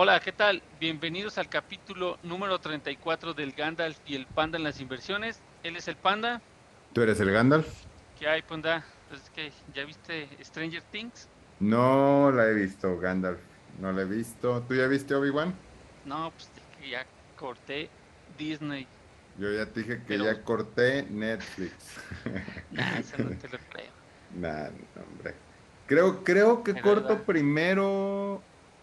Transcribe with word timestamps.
Hola, 0.00 0.20
¿qué 0.20 0.30
tal? 0.30 0.62
Bienvenidos 0.78 1.38
al 1.38 1.48
capítulo 1.48 2.20
número 2.22 2.60
34 2.60 3.34
del 3.34 3.50
Gandalf 3.50 3.98
y 4.06 4.14
el 4.14 4.26
Panda 4.26 4.56
en 4.56 4.62
las 4.62 4.80
inversiones. 4.80 5.40
Él 5.64 5.74
es 5.74 5.88
el 5.88 5.96
Panda. 5.96 6.40
¿Tú 6.92 7.02
eres 7.02 7.18
el 7.18 7.32
Gandalf? 7.32 7.66
¿Qué 8.16 8.28
hay, 8.28 8.42
Panda? 8.42 8.84
Pues 9.08 9.22
es 9.22 9.30
que, 9.30 9.52
¿ya 9.74 9.84
viste 9.84 10.28
Stranger 10.40 10.82
Things? 10.92 11.28
No 11.58 12.30
la 12.30 12.46
he 12.46 12.54
visto, 12.54 12.96
Gandalf. 12.96 13.40
No 13.80 13.90
la 13.90 14.02
he 14.02 14.04
visto. 14.04 14.62
¿Tú 14.68 14.76
ya 14.76 14.86
viste 14.86 15.16
Obi-Wan? 15.16 15.52
No, 16.04 16.30
pues 16.30 16.48
que 16.80 16.90
ya 16.90 17.04
corté 17.34 17.90
Disney. 18.38 18.86
Yo 19.36 19.52
ya 19.52 19.66
te 19.66 19.80
dije 19.80 20.04
que 20.06 20.16
ya 20.16 20.44
corté 20.44 21.08
Netflix. 21.10 21.74
nah, 22.70 23.00
eso 23.00 23.18
no 23.18 23.30
te 23.30 23.48
lo 23.48 23.58
creo. 23.68 23.90
Nah, 24.36 24.68
hombre. 24.94 25.34
Creo, 25.88 26.22
creo 26.22 26.62
que 26.62 26.80
corto 26.80 27.20
primero 27.24 28.40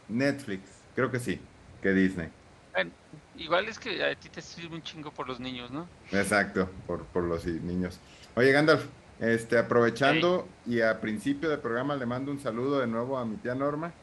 Netflix. 0.10 0.75
Creo 0.96 1.12
que 1.12 1.20
sí, 1.20 1.40
que 1.82 1.92
Disney. 1.92 2.30
Bueno, 2.74 2.92
igual 3.38 3.68
es 3.68 3.80
que 3.80 4.04
a 4.04 4.16
ti 4.16 4.30
te 4.30 4.42
sirve 4.42 4.76
un 4.76 4.84
chingo 4.84 5.12
por 5.12 5.28
los 5.28 5.40
niños, 5.40 5.72
¿no? 5.72 5.88
Exacto, 6.12 6.70
por, 6.88 7.04
por 7.06 7.24
los 7.24 7.46
niños. 7.46 8.00
Oye, 8.36 8.52
Gandalf, 8.52 8.86
este, 9.20 9.58
aprovechando 9.58 10.48
y 10.66 10.82
a 10.82 11.00
principio 11.00 11.50
del 11.50 11.60
programa 11.60 11.96
le 11.96 12.06
mando 12.06 12.32
un 12.32 12.40
saludo 12.40 12.80
de 12.80 12.88
nuevo 12.88 13.18
a 13.18 13.26
mi 13.26 13.38
tía 13.38 13.56
Norma, 13.56 13.94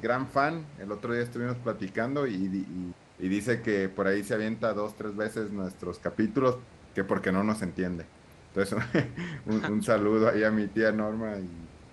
gran 0.00 0.26
fan. 0.28 0.64
El 0.78 0.92
otro 0.92 1.12
día 1.12 1.22
estuvimos 1.22 1.56
platicando 1.56 2.26
y, 2.26 2.94
dice 3.18 3.60
que 3.60 3.88
por 3.88 4.06
ahí 4.06 4.24
se 4.24 4.34
avienta 4.34 4.72
dos, 4.72 4.96
tres 4.96 5.14
veces 5.14 5.50
nuestros 5.50 5.98
capítulos, 5.98 6.56
que 6.94 7.04
porque 7.04 7.32
no 7.32 7.44
nos 7.44 7.60
entiende. 7.62 8.06
Entonces, 8.48 8.78
un, 9.46 9.82
saludo 9.82 10.30
ahí 10.30 10.44
a 10.44 10.50
mi 10.50 10.66
tía 10.68 10.92
Norma 10.92 11.36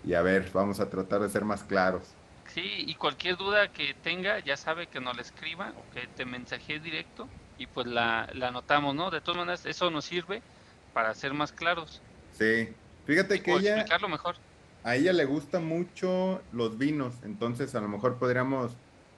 y 0.05 0.13
a 0.13 0.21
ver, 0.21 0.49
vamos 0.53 0.79
a 0.79 0.89
tratar 0.89 1.21
de 1.21 1.29
ser 1.29 1.43
más 1.43 1.63
claros. 1.63 2.15
Sí, 2.53 2.85
y 2.87 2.95
cualquier 2.95 3.37
duda 3.37 3.67
que 3.71 3.93
tenga, 4.03 4.39
ya 4.39 4.57
sabe 4.57 4.87
que 4.87 4.99
nos 4.99 5.15
la 5.15 5.21
escriba 5.21 5.71
o 5.77 5.93
que 5.93 6.07
te 6.07 6.25
mensaje 6.25 6.79
directo 6.79 7.27
y 7.57 7.67
pues 7.67 7.85
la, 7.85 8.27
la 8.33 8.47
anotamos, 8.47 8.95
¿no? 8.95 9.11
De 9.11 9.21
todas 9.21 9.37
maneras, 9.37 9.65
eso 9.65 9.91
nos 9.91 10.05
sirve 10.05 10.41
para 10.93 11.13
ser 11.13 11.33
más 11.33 11.51
claros. 11.51 12.01
Sí, 12.31 12.69
fíjate 13.05 13.41
que 13.43 13.53
ella... 13.53 13.75
explicarlo 13.75 14.09
mejor. 14.09 14.35
A 14.83 14.95
ella 14.95 15.13
le 15.13 15.25
gustan 15.25 15.65
mucho 15.65 16.41
los 16.53 16.77
vinos, 16.77 17.13
entonces 17.23 17.75
a 17.75 17.81
lo 17.81 17.87
mejor 17.87 18.17
podríamos 18.17 18.71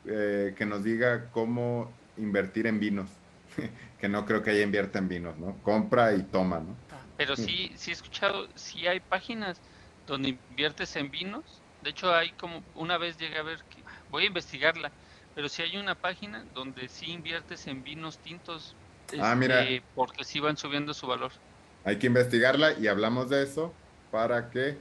eh, 0.05 0.53
que 0.57 0.66
nos 0.66 0.83
diga 0.83 1.29
cómo 1.31 1.89
invertir 2.17 2.67
en 2.67 2.79
vinos, 2.79 3.09
que 3.99 4.09
no 4.09 4.25
creo 4.25 4.43
que 4.43 4.51
ella 4.51 4.63
invierta 4.63 4.99
en 4.99 5.07
vinos, 5.07 5.38
¿no? 5.38 5.61
Compra 5.61 6.13
y 6.16 6.23
toma, 6.23 6.59
¿no? 6.59 6.75
Pero 7.16 7.35
sí, 7.38 7.71
sí 7.75 7.91
he 7.91 7.93
escuchado, 7.93 8.49
sí 8.55 8.88
hay 8.88 8.99
páginas 8.99 9.61
donde 10.05 10.29
inviertes 10.49 10.95
en 10.97 11.11
vinos 11.11 11.60
de 11.81 11.89
hecho, 11.89 12.13
hay 12.13 12.31
como 12.31 12.63
una 12.75 12.97
vez 12.97 13.17
llegué 13.17 13.37
a 13.37 13.43
ver 13.43 13.59
que 13.69 13.77
voy 14.09 14.23
a 14.23 14.27
investigarla, 14.27 14.91
pero 15.35 15.49
si 15.49 15.61
hay 15.61 15.77
una 15.77 15.95
página 15.95 16.45
donde 16.53 16.88
sí 16.88 17.11
inviertes 17.11 17.67
en 17.67 17.83
vinos 17.83 18.17
tintos, 18.19 18.75
ah, 19.19 19.35
mira. 19.35 19.61
Este, 19.63 19.83
porque 19.95 20.23
sí 20.23 20.39
van 20.39 20.57
subiendo 20.57 20.93
su 20.93 21.07
valor. 21.07 21.31
Hay 21.83 21.97
que 21.97 22.07
investigarla 22.07 22.73
y 22.73 22.88
hablamos 22.88 23.29
de 23.29 23.43
eso 23.43 23.73
para 24.11 24.49
que 24.49 24.77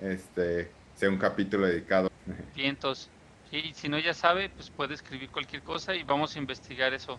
este 0.00 0.70
sea 0.94 1.08
un 1.08 1.18
capítulo 1.18 1.66
dedicado. 1.66 2.10
Vientos. 2.54 3.10
Sí, 3.50 3.72
si 3.74 3.88
no 3.88 3.98
ya 3.98 4.14
sabe, 4.14 4.48
pues 4.50 4.70
puede 4.70 4.94
escribir 4.94 5.30
cualquier 5.30 5.62
cosa 5.62 5.94
y 5.94 6.02
vamos 6.02 6.34
a 6.36 6.38
investigar 6.38 6.92
eso. 6.92 7.18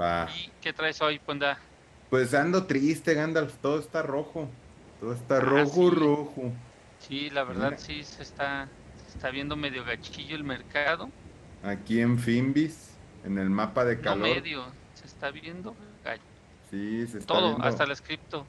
Va. 0.00 0.28
¿Y 0.36 0.50
qué 0.60 0.72
traes 0.72 1.00
hoy, 1.00 1.18
Panda? 1.18 1.58
Pues 2.10 2.34
ando 2.34 2.66
triste, 2.66 3.14
Gandalf, 3.14 3.54
todo 3.56 3.78
está 3.78 4.02
rojo. 4.02 4.48
Todo 5.00 5.14
está 5.14 5.36
ah, 5.36 5.40
rojo, 5.40 5.90
rojo. 5.90 6.52
Sí, 7.10 7.28
la 7.28 7.42
verdad 7.42 7.74
sí 7.76 8.04
se 8.04 8.22
está, 8.22 8.68
está 9.08 9.30
viendo 9.30 9.56
medio 9.56 9.84
gachillo 9.84 10.36
el 10.36 10.44
mercado. 10.44 11.10
Aquí 11.64 12.00
en 12.00 12.16
Fimbis, 12.16 12.92
en 13.24 13.36
el 13.36 13.50
mapa 13.50 13.84
de 13.84 13.98
calor. 13.98 14.28
No 14.28 14.32
medio, 14.32 14.64
se 14.94 15.06
está 15.06 15.32
viendo 15.32 15.74
Sí, 16.70 17.04
se 17.08 17.18
está 17.18 17.34
Todo, 17.34 17.60
hasta 17.62 17.84
la 17.84 17.96
cripto. 17.96 18.46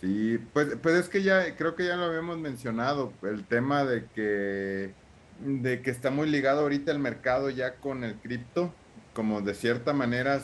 Sí, 0.00 0.38
pues, 0.52 0.76
pues 0.80 0.94
es 0.94 1.08
que 1.08 1.24
ya, 1.24 1.56
creo 1.56 1.74
que 1.74 1.86
ya 1.86 1.96
lo 1.96 2.04
habíamos 2.04 2.38
mencionado, 2.38 3.12
el 3.22 3.42
tema 3.42 3.82
de 3.82 4.04
que, 4.14 4.92
de 5.40 5.82
que 5.82 5.90
está 5.90 6.12
muy 6.12 6.30
ligado 6.30 6.60
ahorita 6.60 6.92
el 6.92 7.00
mercado 7.00 7.50
ya 7.50 7.74
con 7.74 8.04
el 8.04 8.14
cripto, 8.14 8.72
como 9.12 9.40
de 9.40 9.54
cierta 9.54 9.92
manera 9.92 10.40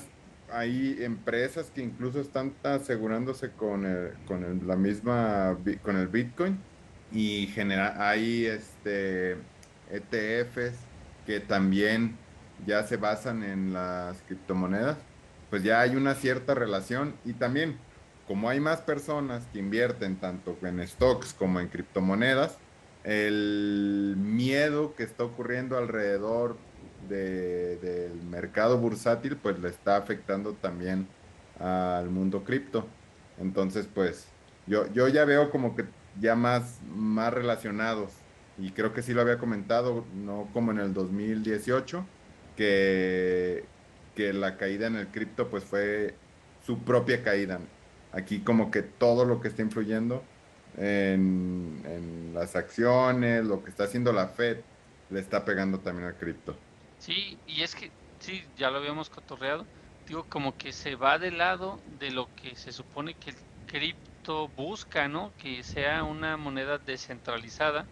hay 0.53 0.97
empresas 1.05 1.71
que 1.73 1.83
incluso 1.83 2.21
están 2.21 2.53
asegurándose 2.65 3.53
con, 3.53 3.87
con 4.27 4.67
la 4.67 4.75
misma, 4.75 5.57
con 5.85 5.97
el 5.97 6.09
Bitcoin 6.09 6.59
y 7.13 7.49
genera, 7.49 8.09
hay 8.09 8.47
este, 8.47 9.37
ETFs 9.91 10.77
que 11.27 11.41
también 11.41 12.17
ya 12.67 12.83
se 12.85 12.97
basan 12.97 13.43
en 13.43 13.73
las 13.73 14.23
criptomonedas, 14.23 14.99
pues 15.49 15.63
ya 15.63 15.81
hay 15.81 15.97
una 15.97 16.15
cierta 16.15 16.55
relación 16.55 17.15
y 17.25 17.33
también 17.33 17.79
como 18.27 18.49
hay 18.49 18.61
más 18.61 18.81
personas 18.81 19.43
que 19.53 19.59
invierten 19.59 20.17
tanto 20.17 20.57
en 20.63 20.87
stocks 20.87 21.35
como 21.35 21.59
en 21.59 21.69
criptomonedas, 21.69 22.59
el 23.03 24.15
miedo 24.17 24.95
que 24.95 25.03
está 25.03 25.25
ocurriendo 25.25 25.77
alrededor 25.77 26.57
del 27.09 28.23
mercado 28.31 28.79
bursátil 28.79 29.37
pues 29.37 29.59
le 29.59 29.69
está 29.69 29.97
afectando 29.97 30.53
también 30.53 31.09
al 31.59 32.09
mundo 32.11 32.45
cripto. 32.45 32.87
Entonces 33.41 33.89
pues 33.93 34.29
yo, 34.67 34.87
yo 34.93 35.09
ya 35.09 35.25
veo 35.25 35.51
como 35.51 35.75
que 35.75 35.85
ya 36.19 36.35
más, 36.35 36.81
más 36.89 37.33
relacionados. 37.33 38.13
Y 38.59 38.73
creo 38.73 38.93
que 38.93 39.03
sí 39.03 39.15
lo 39.15 39.23
había 39.23 39.39
comentado, 39.39 40.05
no 40.15 40.49
como 40.53 40.71
en 40.73 40.79
el 40.79 40.93
2018, 40.93 42.05
que, 42.57 43.65
que 44.15 44.33
la 44.33 44.57
caída 44.57 44.87
en 44.87 44.97
el 44.97 45.09
cripto 45.09 45.49
pues 45.49 45.65
fue 45.65 46.15
su 46.67 46.79
propia 46.81 47.23
caída. 47.23 47.61
Aquí 48.13 48.41
como 48.41 48.71
que 48.71 48.83
todo 48.83 49.25
lo 49.25 49.41
que 49.41 49.49
está 49.49 49.63
influyendo 49.63 50.23
en, 50.77 51.83
en 51.85 52.35
las 52.35 52.57
acciones, 52.57 53.45
lo 53.45 53.63
que 53.63 53.71
está 53.71 53.85
haciendo 53.85 54.13
la 54.13 54.29
Fed, 54.29 54.59
le 55.11 55.21
está 55.21 55.45
pegando 55.45 55.81
también 55.81 56.09
al 56.09 56.17
cripto. 56.17 56.57
Sí, 56.99 57.39
y 57.47 57.63
es 57.63 57.75
que, 57.75 57.91
sí, 58.19 58.45
ya 58.57 58.71
lo 58.71 58.79
habíamos 58.79 59.09
cotorreado, 59.11 59.67
digo, 60.07 60.25
como 60.29 60.57
que 60.57 60.73
se 60.73 60.97
va 60.97 61.19
de 61.19 61.31
lado 61.31 61.81
de 61.99 62.11
lo 62.11 62.29
que 62.35 62.57
se 62.57 62.73
supone 62.73 63.15
que 63.15 63.31
el 63.31 63.37
cripto 63.67 64.10
busca, 64.57 65.09
¿no? 65.09 65.33
Que 65.39 65.63
sea 65.63 66.05
una 66.05 66.37
moneda 66.37 66.79
descentralizada, 66.79 67.87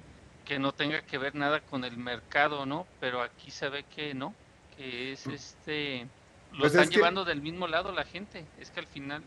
que 0.44 0.58
no 0.58 0.72
tenga 0.72 1.02
que 1.02 1.18
ver 1.18 1.34
nada 1.34 1.60
con 1.60 1.84
el 1.84 1.96
mercado, 1.96 2.66
¿no? 2.66 2.86
Pero 3.00 3.22
aquí 3.22 3.50
se 3.50 3.68
ve 3.68 3.84
que 3.84 4.14
no, 4.14 4.34
que 4.76 5.12
es 5.12 5.26
mm. 5.26 5.30
este... 5.30 6.08
Lo 6.52 6.60
pues 6.60 6.74
están 6.74 6.88
llevando 6.88 7.24
del 7.24 7.42
mismo 7.42 7.66
lado 7.66 7.92
la 7.92 8.04
gente. 8.04 8.46
Es 8.58 8.70
que 8.70 8.80
al 8.80 8.86
final... 8.86 9.22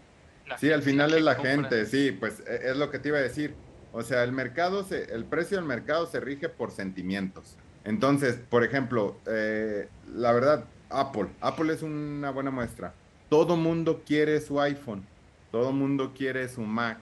sí, 0.57 0.71
al 0.71 0.81
final 0.81 1.13
es 1.13 1.21
la 1.21 1.35
gente, 1.35 1.85
sí, 1.85 2.11
pues 2.11 2.41
e, 2.47 2.71
es 2.71 2.77
lo 2.77 2.89
que 2.89 2.97
te 2.97 3.09
iba 3.09 3.19
a 3.19 3.21
decir. 3.21 3.53
O 3.93 4.01
sea, 4.01 4.23
el 4.23 4.31
mercado, 4.31 4.83
se, 4.83 5.13
el 5.13 5.25
precio 5.25 5.57
del 5.57 5.65
mercado 5.65 6.07
se 6.07 6.19
rige 6.19 6.49
por 6.49 6.71
sentimientos. 6.71 7.57
Entonces, 7.83 8.39
por 8.49 8.63
ejemplo, 8.63 9.19
eh, 9.27 9.89
la 10.15 10.31
verdad, 10.31 10.65
Apple, 10.89 11.27
Apple 11.41 11.73
es 11.73 11.83
una 11.83 12.31
buena 12.31 12.51
muestra. 12.51 12.93
Todo 13.29 13.55
mundo 13.55 14.01
quiere 14.05 14.39
su 14.41 14.59
iPhone 14.59 15.05
todo 15.51 15.71
mundo 15.71 16.13
quiere 16.15 16.47
su 16.49 16.61
Mac. 16.61 16.99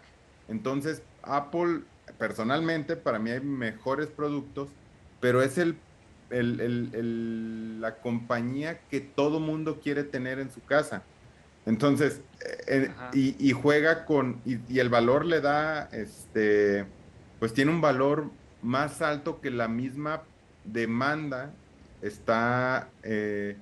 Entonces, 0.47 1.03
Apple, 1.21 1.81
personalmente, 2.17 2.95
para 2.95 3.19
mí 3.19 3.29
hay 3.29 3.41
mejores 3.41 4.07
productos, 4.07 4.69
pero 5.19 5.41
es 5.41 5.57
el, 5.57 5.77
la 7.81 7.95
compañía 7.95 8.79
que 8.89 8.99
todo 8.99 9.39
mundo 9.39 9.79
quiere 9.81 10.03
tener 10.03 10.39
en 10.39 10.51
su 10.51 10.61
casa. 10.63 11.03
Entonces, 11.65 12.21
eh, 12.67 12.91
eh, 13.13 13.35
y, 13.38 13.51
juega 13.51 14.05
con, 14.05 14.41
y, 14.45 14.79
el 14.79 14.89
valor 14.89 15.25
le 15.25 15.41
da, 15.41 15.89
este, 15.91 16.85
pues 17.38 17.53
tiene 17.53 17.69
un 17.69 17.81
valor 17.81 18.31
más 18.61 19.01
alto 19.01 19.39
que 19.39 19.51
la 19.51 19.67
misma 19.67 20.23
demanda 20.63 21.53
está, 22.01 22.89
eh, 23.03 23.56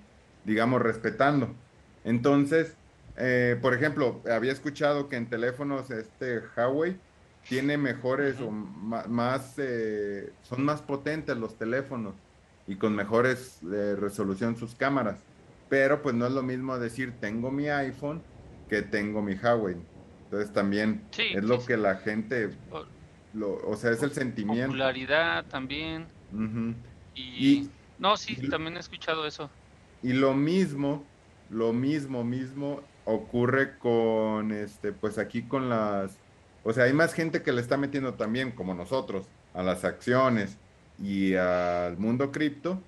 digamos, 0.46 0.82
respetando. 0.82 1.54
Entonces, 2.06 2.77
eh, 3.18 3.58
por 3.62 3.74
ejemplo, 3.74 4.22
había 4.32 4.52
escuchado 4.52 5.10
que 5.10 5.16
en 5.16 5.28
teléfonos 5.28 5.90
este 5.90 6.42
Huawei 6.56 6.98
tiene 7.50 7.78
mejores 7.78 8.40
o 8.40 8.52
más, 8.52 9.56
eh, 9.58 10.32
son 10.44 10.64
más 10.64 10.82
potentes 10.82 11.36
los 11.36 11.58
teléfonos 11.58 12.14
y 12.68 12.76
con 12.76 12.96
mejores 12.96 13.60
eh, 13.64 13.96
resolución 14.00 14.56
sus 14.56 14.76
cámaras. 14.76 15.20
Pero 15.68 16.02
pues 16.02 16.14
no 16.14 16.28
es 16.28 16.34
lo 16.34 16.44
mismo 16.44 16.78
decir 16.78 17.14
tengo 17.20 17.50
mi 17.50 17.70
iPhone 17.70 18.22
que 18.70 18.84
tengo 18.84 19.22
mi 19.22 19.34
Huawei. 19.34 19.78
Entonces 20.26 20.54
también 20.54 21.04
es 21.18 21.44
lo 21.44 21.66
que 21.66 21.78
la 21.78 21.96
gente, 21.96 22.52
o 23.42 23.76
sea, 23.78 23.92
es 23.92 24.04
el 24.04 24.12
sentimiento. 24.12 24.68
Popularidad 24.68 25.46
también. 25.46 26.06
y, 27.16 27.70
no, 27.98 28.16
sí, 28.16 28.36
también 28.50 28.78
he 28.78 28.80
escuchado 28.80 29.26
eso. 29.26 29.50
Y 30.04 30.14
lo 30.14 30.34
mismo, 30.34 31.04
lo 31.50 31.74
mismo, 31.74 32.24
mismo 32.24 32.82
ocurre 33.08 33.78
con, 33.78 34.52
este, 34.52 34.92
pues 34.92 35.18
aquí 35.18 35.44
con 35.44 35.70
las, 35.70 36.18
o 36.64 36.74
sea, 36.74 36.84
hay 36.84 36.94
más 36.94 37.14
gente 37.14 37.42
que 37.42 37.54
le 37.54 37.62
está 37.62 37.78
metiendo 37.78 38.14
también, 38.16 38.52
como 38.52 38.74
nosotros, 38.74 39.26
a 39.54 39.64
las 39.64 39.86
acciones 39.86 40.58
y 41.02 41.36
al 41.36 41.98
mundo 41.98 42.32
cripto, 42.32 42.82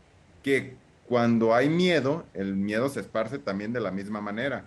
que 0.44 0.76
cuando 1.08 1.56
hay 1.56 1.70
miedo, 1.70 2.26
el 2.34 2.56
miedo 2.56 2.90
se 2.90 3.00
esparce 3.00 3.40
también 3.40 3.74
de 3.74 3.80
la 3.80 3.92
misma 3.92 4.22
manera. 4.22 4.66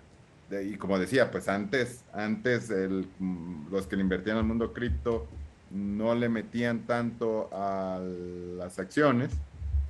y 0.51 0.75
como 0.75 0.99
decía, 0.99 1.31
pues 1.31 1.47
antes, 1.47 2.03
antes 2.13 2.69
el, 2.69 3.07
mm, 3.19 3.71
los 3.71 3.87
que 3.87 3.95
le 3.95 4.03
invertían 4.03 4.37
al 4.37 4.43
mundo 4.43 4.71
cripto 4.71 5.27
no 5.71 6.13
le 6.13 6.29
metían 6.29 6.81
tanto 6.85 7.49
a 7.51 7.99
las 7.99 8.77
acciones 8.77 9.31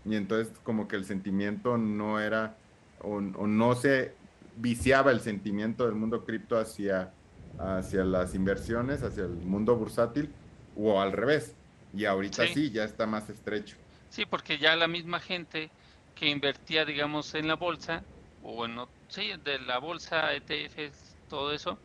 y 0.05 0.15
entonces 0.15 0.53
como 0.63 0.87
que 0.87 0.95
el 0.95 1.05
sentimiento 1.05 1.77
no 1.77 2.19
era 2.19 2.55
o, 3.01 3.19
no 3.19 3.75
se 3.75 4.13
viciaba 4.57 5.11
el 5.11 5.19
sentimiento 5.19 5.85
del 5.85 5.95
mundo 5.95 6.25
cripto 6.25 6.57
hacia, 6.57 7.11
hacia 7.59 8.03
las 8.03 8.35
inversiones, 8.35 9.03
hacia 9.03 9.23
el 9.23 9.35
mundo 9.35 9.75
bursátil 9.75 10.29
o 10.75 11.01
al 11.01 11.11
revés. 11.11 11.55
Y 11.95 12.05
ahorita 12.05 12.47
sí 12.47 12.71
ya 12.71 12.83
está 12.83 13.05
más 13.05 13.29
estrecho. 13.29 13.77
Sí, 14.09 14.25
porque 14.25 14.57
ya 14.57 14.75
la 14.75 14.87
misma 14.87 15.19
gente 15.19 15.69
que 16.15 16.27
invertía, 16.27 16.85
digamos, 16.85 17.33
en 17.35 17.47
la 17.47 17.55
bolsa, 17.55 18.03
o 18.43 18.53
bueno, 18.55 18.87
sí, 19.07 19.31
de 19.43 19.59
la 19.59 19.79
bolsa, 19.79 20.33
ETFs, 20.33 21.15
todo 21.29 21.53
eso, 21.53 21.77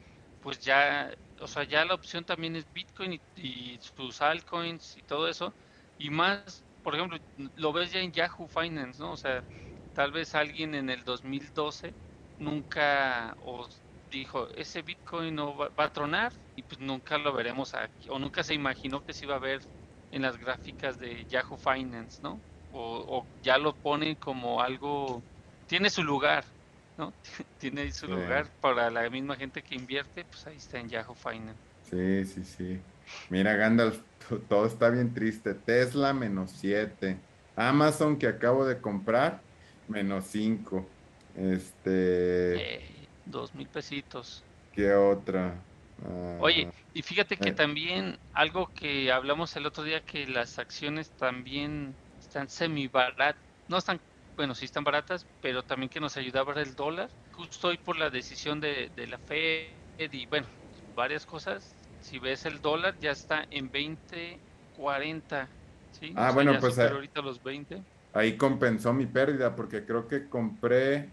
pues 0.43 0.61
ya, 0.61 1.11
o 1.41 1.47
sea, 1.47 1.65
ya 1.65 1.85
la 1.85 1.95
opción 1.95 2.25
también 2.25 2.57
es 2.57 2.67
Bitcoin 2.73 3.21
y, 3.37 3.79
sus 3.81 4.21
altcoins 4.21 4.97
y 4.99 5.03
todo 5.03 5.29
eso, 5.29 5.53
y 5.99 6.11
más, 6.11 6.63
por 6.83 6.95
ejemplo, 6.95 7.19
lo 7.57 7.73
ves 7.73 7.93
ya 7.93 8.01
en 8.01 8.13
Yahoo 8.13 8.47
Finance, 8.47 9.01
¿no? 9.01 9.13
O 9.13 9.17
sea, 9.17 9.43
tal 9.95 10.13
vez 10.13 10.35
alguien 10.35 10.75
en 10.75 10.91
el 10.91 11.05
2012 11.05 11.93
nunca 12.39 13.37
os 13.45 13.81
dijo, 14.11 14.49
ese 14.57 14.83
Bitcoin 14.83 15.35
no 15.35 15.57
va, 15.57 15.69
va, 15.69 15.85
a 15.85 15.93
tronar 15.93 16.33
y 16.57 16.63
pues 16.63 16.81
nunca 16.81 17.19
lo 17.19 17.33
veremos 17.33 17.75
aquí, 17.75 18.09
o 18.09 18.19
nunca 18.19 18.43
se 18.43 18.55
imaginó 18.55 19.05
que 19.05 19.13
se 19.13 19.25
iba 19.27 19.37
a 19.37 19.39
ver 19.39 19.61
en 20.13 20.23
las 20.23 20.39
gráficas 20.39 20.99
de 20.99 21.27
Yahoo 21.27 21.59
Finance, 21.59 22.23
¿no? 22.23 22.41
o, 22.73 23.27
ya 23.43 23.59
lo 23.59 23.75
ponen 23.75 24.15
como 24.17 24.61
algo, 24.61 25.23
tiene 25.67 25.91
su 25.91 26.03
lugar, 26.03 26.45
¿no? 26.97 27.13
tiene 27.59 27.91
su 27.93 28.07
lugar 28.07 28.49
para 28.61 28.91
la 28.91 29.09
misma 29.11 29.37
gente 29.37 29.63
que 29.63 29.75
invierte, 29.75 30.25
pues 30.25 30.47
ahí 30.47 30.57
está 30.57 30.79
en 30.79 30.89
Yahoo 30.89 31.15
Finance. 31.15 31.59
Sí, 31.91 32.25
sí, 32.27 32.45
sí. 32.45 32.81
Mira, 33.31 33.57
Gandalf, 33.57 34.01
todo 34.49 34.67
está 34.67 34.91
bien 34.91 35.15
triste. 35.15 35.55
Tesla 35.55 36.13
menos 36.13 36.51
7. 36.57 37.17
Amazon 37.57 38.19
que 38.19 38.27
acabo 38.27 38.67
de 38.67 38.79
comprar, 38.81 39.41
menos 39.89 40.27
5. 40.27 40.87
Este. 41.39 42.77
Eh, 42.77 42.91
dos 43.27 43.55
mil 43.55 43.69
pesitos. 43.69 44.43
¿Qué 44.73 44.93
otra? 44.93 45.55
Oye, 46.41 46.69
ah, 46.71 46.75
y 46.95 47.03
fíjate 47.03 47.37
que 47.37 47.51
eh. 47.51 47.55
también 47.55 48.19
algo 48.33 48.71
que 48.73 49.11
hablamos 49.11 49.55
el 49.57 49.67
otro 49.67 49.83
día, 49.83 50.01
que 50.01 50.27
las 50.27 50.59
acciones 50.59 51.11
también 51.11 51.95
están 52.21 52.49
semi 52.49 52.87
baratas, 52.87 53.41
no 53.69 53.79
están, 53.79 54.01
bueno, 54.37 54.55
sí 54.55 54.65
están 54.65 54.85
baratas, 54.85 55.27
pero 55.43 55.65
también 55.65 55.89
que 55.89 55.99
nos 55.99 56.17
ayudaba 56.17 56.61
el 56.61 56.77
dólar. 56.77 57.09
Justo 57.33 57.69
hoy 57.69 57.79
por 57.79 57.99
la 57.99 58.11
decisión 58.11 58.61
de, 58.61 58.91
de 58.95 59.07
la 59.09 59.19
Fed 59.19 59.69
y 60.13 60.27
bueno, 60.27 60.47
varias 60.95 61.27
cosas, 61.27 61.75
si 62.01 62.19
ves 62.19 62.45
el 62.47 62.61
dólar 62.61 62.95
ya 63.01 63.11
está 63.11 63.47
en 63.51 63.71
20, 63.71 64.39
40, 64.77 65.49
¿sí? 65.99 66.13
Ah, 66.17 66.31
bueno, 66.33 66.59
pues 66.61 66.79
ahí, 66.79 66.89
ahorita 66.89 67.23
los 67.23 67.43
20. 67.43 67.83
Ahí 68.13 68.37
compensó 68.37 68.93
mi 68.93 69.07
pérdida 69.07 69.55
porque 69.57 69.85
creo 69.85 70.07
que 70.07 70.29
compré 70.29 71.09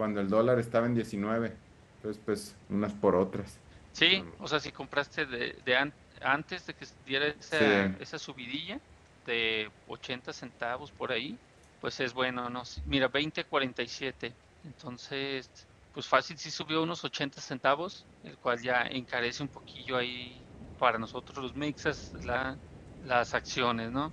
cuando 0.00 0.22
el 0.22 0.30
dólar 0.30 0.58
estaba 0.58 0.86
en 0.86 0.94
19. 0.94 1.54
Entonces, 1.96 2.22
pues, 2.24 2.56
unas 2.70 2.94
por 2.94 3.14
otras. 3.14 3.58
Sí, 3.92 4.24
o 4.38 4.48
sea, 4.48 4.58
si 4.58 4.72
compraste 4.72 5.26
de, 5.26 5.58
de 5.62 5.92
antes 6.22 6.66
de 6.66 6.72
que 6.72 6.86
diera 7.04 7.26
esa, 7.26 7.84
esa 8.00 8.18
subidilla, 8.18 8.80
de 9.26 9.70
80 9.88 10.32
centavos 10.32 10.90
por 10.90 11.12
ahí, 11.12 11.36
pues 11.82 12.00
es 12.00 12.14
bueno, 12.14 12.48
¿no? 12.48 12.62
Mira, 12.86 13.12
20.47. 13.12 14.32
Entonces, 14.64 15.50
pues 15.92 16.08
fácil 16.08 16.38
si 16.38 16.50
subió 16.50 16.82
unos 16.82 17.04
80 17.04 17.38
centavos, 17.42 18.06
el 18.24 18.38
cual 18.38 18.58
ya 18.62 18.84
encarece 18.84 19.42
un 19.42 19.50
poquillo 19.50 19.98
ahí 19.98 20.40
para 20.78 20.98
nosotros 20.98 21.36
los 21.36 21.54
mixas 21.54 22.14
la, 22.24 22.56
las 23.04 23.34
acciones, 23.34 23.92
¿no? 23.92 24.10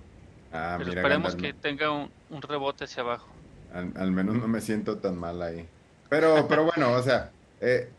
Ah, 0.52 0.74
Pero 0.76 0.90
esperemos 0.90 1.34
que 1.34 1.54
tenga 1.54 1.90
un, 1.90 2.42
rebote 2.42 2.84
hacia 2.84 3.02
abajo. 3.02 3.28
Al, 3.72 4.12
menos 4.12 4.36
no 4.36 4.48
me 4.48 4.60
siento 4.60 4.98
tan 4.98 5.16
mal 5.16 5.40
ahí. 5.40 5.66
Pero, 6.08 6.46
pero 6.48 6.64
bueno, 6.64 6.92
o 6.92 7.02
sea, 7.02 7.30
eh, 7.60 7.90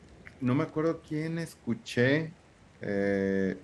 no 0.41 0.55
me 0.55 0.63
acuerdo 0.63 1.01
quién 1.07 1.37
escuché 1.37 2.31
eh, 2.81 3.57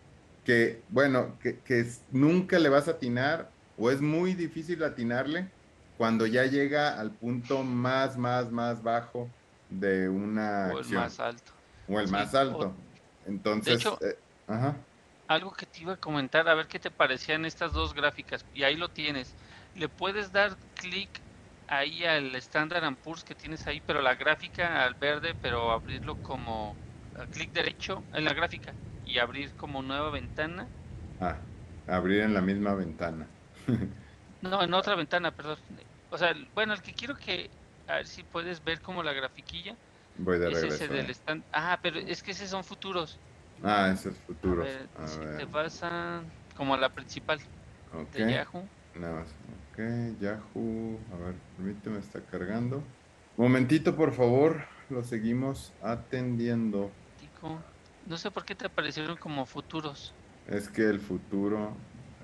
que, 0.43 0.81
bueno, 0.89 1.37
que, 1.41 1.59
que, 1.59 1.85
nunca 2.11 2.59
le 2.59 2.69
vas 2.69 2.87
a 2.87 2.91
atinar 2.91 3.49
o 3.77 3.89
es 3.89 4.01
muy 4.01 4.33
difícil 4.33 4.83
atinarle 4.83 5.49
cuando 5.97 6.25
ya 6.25 6.45
llega 6.45 6.99
al 6.99 7.11
punto 7.11 7.63
más, 7.63 8.17
más, 8.17 8.51
más 8.51 8.83
bajo 8.83 9.29
de 9.69 10.09
una 10.09 10.71
o 10.73 10.79
el 10.79 10.89
más 10.89 11.19
alto. 11.19 11.51
O 11.87 11.99
el 11.99 12.07
más 12.09 12.35
alto. 12.35 12.73
Entonces, 13.25 13.85
eh, 14.01 14.17
ajá. 14.47 14.75
algo 15.27 15.51
que 15.53 15.65
te 15.65 15.81
iba 15.81 15.93
a 15.93 15.97
comentar, 15.97 16.47
a 16.47 16.53
ver 16.53 16.67
qué 16.67 16.79
te 16.79 16.91
parecían 16.91 17.45
estas 17.45 17.73
dos 17.73 17.93
gráficas, 17.93 18.45
y 18.53 18.63
ahí 18.63 18.75
lo 18.75 18.89
tienes. 18.89 19.33
Le 19.75 19.89
puedes 19.89 20.31
dar 20.31 20.55
clic 20.75 21.09
ahí 21.67 22.03
al 22.05 22.35
Standard 22.35 22.97
Poor's 22.97 23.23
que 23.23 23.35
tienes 23.35 23.65
ahí, 23.67 23.81
pero 23.85 24.01
la 24.01 24.15
gráfica 24.15 24.83
al 24.83 24.95
verde, 24.95 25.35
pero 25.41 25.71
abrirlo 25.71 26.15
como 26.21 26.75
clic 27.31 27.51
derecho 27.53 28.03
en 28.13 28.25
la 28.25 28.33
gráfica 28.33 28.73
y 29.03 29.19
abrir 29.19 29.53
como 29.55 29.81
nueva 29.81 30.09
ventana. 30.11 30.67
Ah, 31.19 31.39
abrir 31.87 32.21
en 32.21 32.33
la 32.33 32.41
misma 32.41 32.73
ventana. 32.75 33.27
no, 34.41 34.61
en 34.61 34.73
otra 34.73 34.95
ventana, 34.95 35.31
perdón. 35.31 35.57
O 36.09 36.17
sea, 36.17 36.33
bueno, 36.53 36.73
el 36.73 36.81
que 36.81 36.93
quiero 36.93 37.15
que, 37.15 37.49
a 37.87 37.95
ver 37.95 38.07
si 38.07 38.23
puedes 38.23 38.63
ver 38.63 38.81
como 38.81 39.03
la 39.03 39.13
grafiquilla. 39.13 39.75
Voy 40.17 40.39
de 40.39 40.51
es 40.51 40.63
Ese 40.63 40.87
del 40.87 41.09
stand. 41.09 41.43
Ah, 41.51 41.79
pero 41.81 41.99
es 41.99 42.23
que 42.23 42.31
esos 42.31 42.49
son 42.49 42.63
futuros. 42.63 43.19
Ah, 43.63 43.91
esos 43.93 44.17
futuros. 44.19 44.67
A 44.95 45.07
si 45.07 45.19
te 45.19 45.45
vas 45.45 45.81
a, 45.83 46.23
como 46.55 46.73
a 46.73 46.77
la 46.77 46.89
principal 46.89 47.39
de 48.13 48.33
Yahoo. 48.33 48.67
Nada 48.95 49.21
más. 49.21 49.35
Ok, 49.75 49.81
Yahoo. 50.21 50.97
A 51.11 51.17
ver, 51.17 51.35
permíteme, 51.57 51.99
está 51.99 52.21
cargando. 52.21 52.81
Momentito, 53.35 53.93
por 53.93 54.13
favor. 54.13 54.63
Lo 54.89 55.03
seguimos 55.03 55.73
atendiendo. 55.81 56.91
No 58.05 58.17
sé 58.17 58.31
por 58.31 58.45
qué 58.45 58.55
te 58.55 58.67
aparecieron 58.67 59.17
como 59.17 59.45
futuros. 59.45 60.13
Es 60.47 60.69
que 60.69 60.83
el 60.83 61.01
futuro 61.01 61.75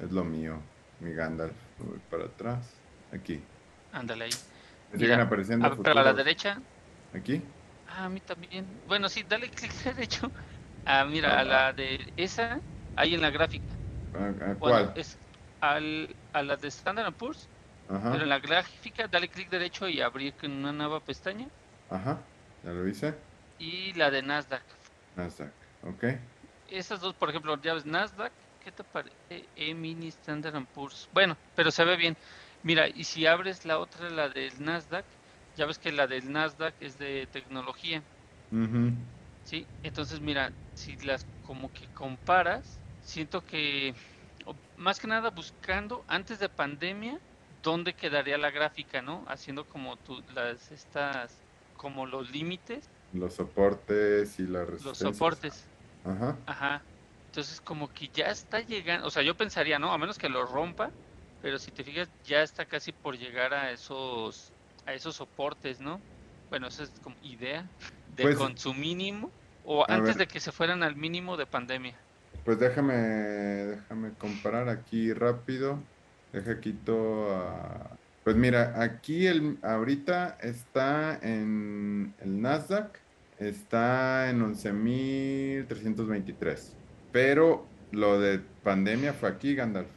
es 0.02 0.12
lo 0.12 0.24
mío, 0.24 0.62
mi 1.02 1.12
Gandalf. 1.12 1.56
Voy 1.80 2.00
para 2.10 2.26
atrás. 2.26 2.74
Aquí. 3.12 3.42
Ándale 3.92 4.26
ahí. 4.26 4.32
Me 4.94 5.00
siguen 5.00 5.20
apareciendo 5.20 5.68
a, 5.68 5.76
Pero 5.76 6.00
a 6.00 6.04
la 6.04 6.14
derecha. 6.14 6.62
Aquí. 7.14 7.42
Ah, 7.90 8.06
a 8.06 8.10
mí 8.10 8.22
también. 8.22 8.66
Bueno, 8.88 9.10
sí, 9.10 9.26
dale 9.28 9.50
clic 9.50 9.74
derecho. 9.84 10.32
Ah, 10.86 11.04
mira, 11.04 11.38
a 11.40 11.44
la 11.44 11.74
de 11.74 12.14
esa, 12.16 12.62
ahí 12.96 13.14
en 13.14 13.22
la 13.22 13.30
gráfica. 13.30 13.66
¿A, 14.14 14.56
cuál? 14.56 14.94
es 14.96 15.18
al, 15.60 16.16
a 16.34 16.42
la 16.42 16.56
de 16.56 16.68
Standard 16.68 17.14
Poor's. 17.14 17.48
Ajá. 17.90 18.12
Pero 18.12 18.24
en 18.24 18.30
la 18.30 18.40
gráfica, 18.40 19.08
dale 19.08 19.28
clic 19.28 19.50
derecho 19.50 19.88
y 19.88 20.02
abrir 20.02 20.34
con 20.34 20.52
una 20.52 20.72
nueva 20.72 21.00
pestaña. 21.00 21.48
Ajá, 21.90 22.18
ya 22.64 22.72
lo 22.72 22.88
hice. 22.88 23.14
Y 23.58 23.94
la 23.94 24.10
de 24.10 24.22
Nasdaq. 24.22 24.64
Nasdaq. 25.16 25.54
Ok. 25.84 26.06
Esas 26.70 27.02
dos, 27.02 27.14
por 27.16 27.30
ejemplo, 27.30 27.62
ya 27.62 27.74
ves 27.74 27.86
Nasdaq, 27.86 28.34
¿qué 28.60 28.72
te 28.72 28.84
parece? 28.84 29.16
E-mini 29.56 30.08
Standard 30.08 30.66
Poor's. 30.74 31.10
Bueno, 31.12 31.38
pero 31.54 31.70
se 31.70 31.84
ve 31.84 31.98
bien. 31.98 32.16
Mira, 32.64 32.88
y 32.88 33.04
si 33.04 33.26
abres 33.26 33.66
la 33.66 33.80
otra, 33.80 34.10
la 34.10 34.30
del 34.30 34.64
Nasdaq, 34.64 35.06
ya 35.56 35.66
ves 35.66 35.80
que 35.80 35.92
la 35.92 36.08
del 36.08 36.32
Nasdaq 36.32 36.76
es 36.80 36.98
de 36.98 37.28
tecnología. 37.28 38.04
Sí, 39.44 39.68
entonces 39.84 40.22
mira, 40.22 40.54
si 40.74 40.96
las 40.98 41.26
como 41.42 41.72
que 41.74 41.88
comparas, 41.88 42.80
siento 43.00 43.42
que 43.42 43.94
más 44.82 45.00
que 45.00 45.08
nada 45.08 45.30
buscando 45.30 46.04
antes 46.08 46.40
de 46.40 46.50
pandemia 46.50 47.20
dónde 47.64 47.94
quedaría 47.94 48.38
la 48.38 48.52
gráfica, 48.52 49.02
¿no? 49.02 49.24
Haciendo 49.28 49.66
como 49.66 49.96
tú 49.98 50.22
las 50.34 50.72
estas 50.72 51.38
como 51.78 52.06
los 52.06 52.32
límites, 52.32 52.90
los 53.14 53.36
soportes 53.36 54.40
y 54.40 54.48
la 54.48 54.64
Los 54.64 54.98
soportes. 54.98 55.66
Ajá. 56.06 56.38
Ajá. 56.46 56.82
Entonces 57.28 57.62
como 57.62 57.92
que 57.94 58.10
ya 58.10 58.26
está 58.26 58.60
llegando, 58.60 59.08
o 59.08 59.12
sea, 59.12 59.24
yo 59.24 59.36
pensaría, 59.36 59.80
¿no? 59.80 59.94
A 59.94 59.98
menos 59.98 60.18
que 60.18 60.30
lo 60.30 60.46
rompa, 60.46 60.92
pero 61.42 61.60
si 61.60 61.72
te 61.72 61.84
fijas 61.84 62.10
ya 62.26 62.42
está 62.42 62.66
casi 62.66 62.92
por 62.92 63.18
llegar 63.18 63.54
a 63.54 63.72
esos 63.72 64.52
a 64.86 64.94
esos 64.94 65.16
soportes, 65.16 65.80
¿no? 65.80 66.00
Bueno, 66.50 66.68
esa 66.68 66.84
es 66.84 66.92
como 67.04 67.16
idea 67.24 67.66
de 68.16 68.24
pues, 68.24 68.38
con 68.38 68.58
su 68.58 68.74
mínimo 68.74 69.32
o 69.64 69.86
antes 69.88 70.18
de 70.18 70.28
que 70.28 70.40
se 70.40 70.52
fueran 70.52 70.84
al 70.84 70.96
mínimo 70.96 71.38
de 71.38 71.46
pandemia. 71.46 71.96
Pues 72.46 72.60
déjame 72.60 72.94
déjame 72.94 74.12
comparar 74.20 74.70
aquí 74.70 75.14
rápido. 75.14 75.80
Deja 76.34 76.60
quito 76.60 77.36
a 77.36 77.98
pues 78.24 78.36
mira, 78.36 78.82
aquí 78.82 79.26
el 79.26 79.58
ahorita 79.64 80.38
está 80.42 81.18
en 81.24 82.14
el 82.22 82.40
Nasdaq 82.40 83.00
está 83.40 84.30
en 84.30 84.42
11.323. 84.42 86.60
Pero 87.12 87.66
lo 87.92 88.20
de 88.20 88.40
pandemia 88.64 89.14
fue 89.14 89.30
aquí, 89.30 89.56
Gandalf. 89.56 89.88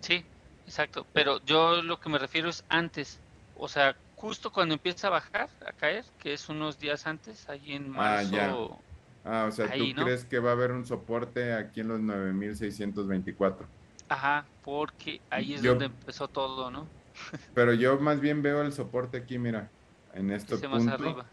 Sí, 0.00 0.24
exacto. 0.66 1.04
Pero 1.12 1.44
yo 1.44 1.82
lo 1.82 2.00
que 2.00 2.08
me 2.08 2.18
refiero 2.18 2.48
es 2.48 2.64
antes. 2.70 3.20
O 3.58 3.68
sea, 3.68 3.94
justo 4.16 4.50
cuando 4.50 4.72
empieza 4.74 5.08
a 5.08 5.10
bajar, 5.10 5.50
a 5.66 5.72
caer, 5.72 6.06
que 6.18 6.32
es 6.32 6.48
unos 6.48 6.78
días 6.78 7.06
antes, 7.06 7.46
ahí 7.50 7.74
en 7.74 7.92
Ah, 7.96 8.22
marzo. 8.22 8.80
Ah, 8.80 8.93
o 9.24 9.50
sea, 9.50 9.66
Ahí, 9.70 9.92
¿tú 9.94 10.00
¿no? 10.00 10.06
crees 10.06 10.24
que 10.24 10.38
va 10.38 10.50
a 10.50 10.52
haber 10.52 10.72
un 10.72 10.84
soporte 10.84 11.52
aquí 11.54 11.80
en 11.80 11.88
los 11.88 12.00
9624? 12.00 13.66
Ajá, 14.08 14.44
porque 14.62 15.20
ahí 15.30 15.54
es 15.54 15.62
Yo- 15.62 15.70
donde 15.70 15.86
empezó 15.86 16.28
todo, 16.28 16.70
¿no? 16.70 16.86
Pero 17.54 17.72
yo 17.74 17.98
más 18.00 18.20
bien 18.20 18.42
veo 18.42 18.60
el 18.62 18.72
soporte 18.72 19.16
aquí, 19.18 19.38
mira, 19.38 19.70
en 20.14 20.30
este 20.30 20.56
Ese 20.56 20.68
más 20.68 20.78
punto, 20.80 20.94
arriba. 20.94 21.26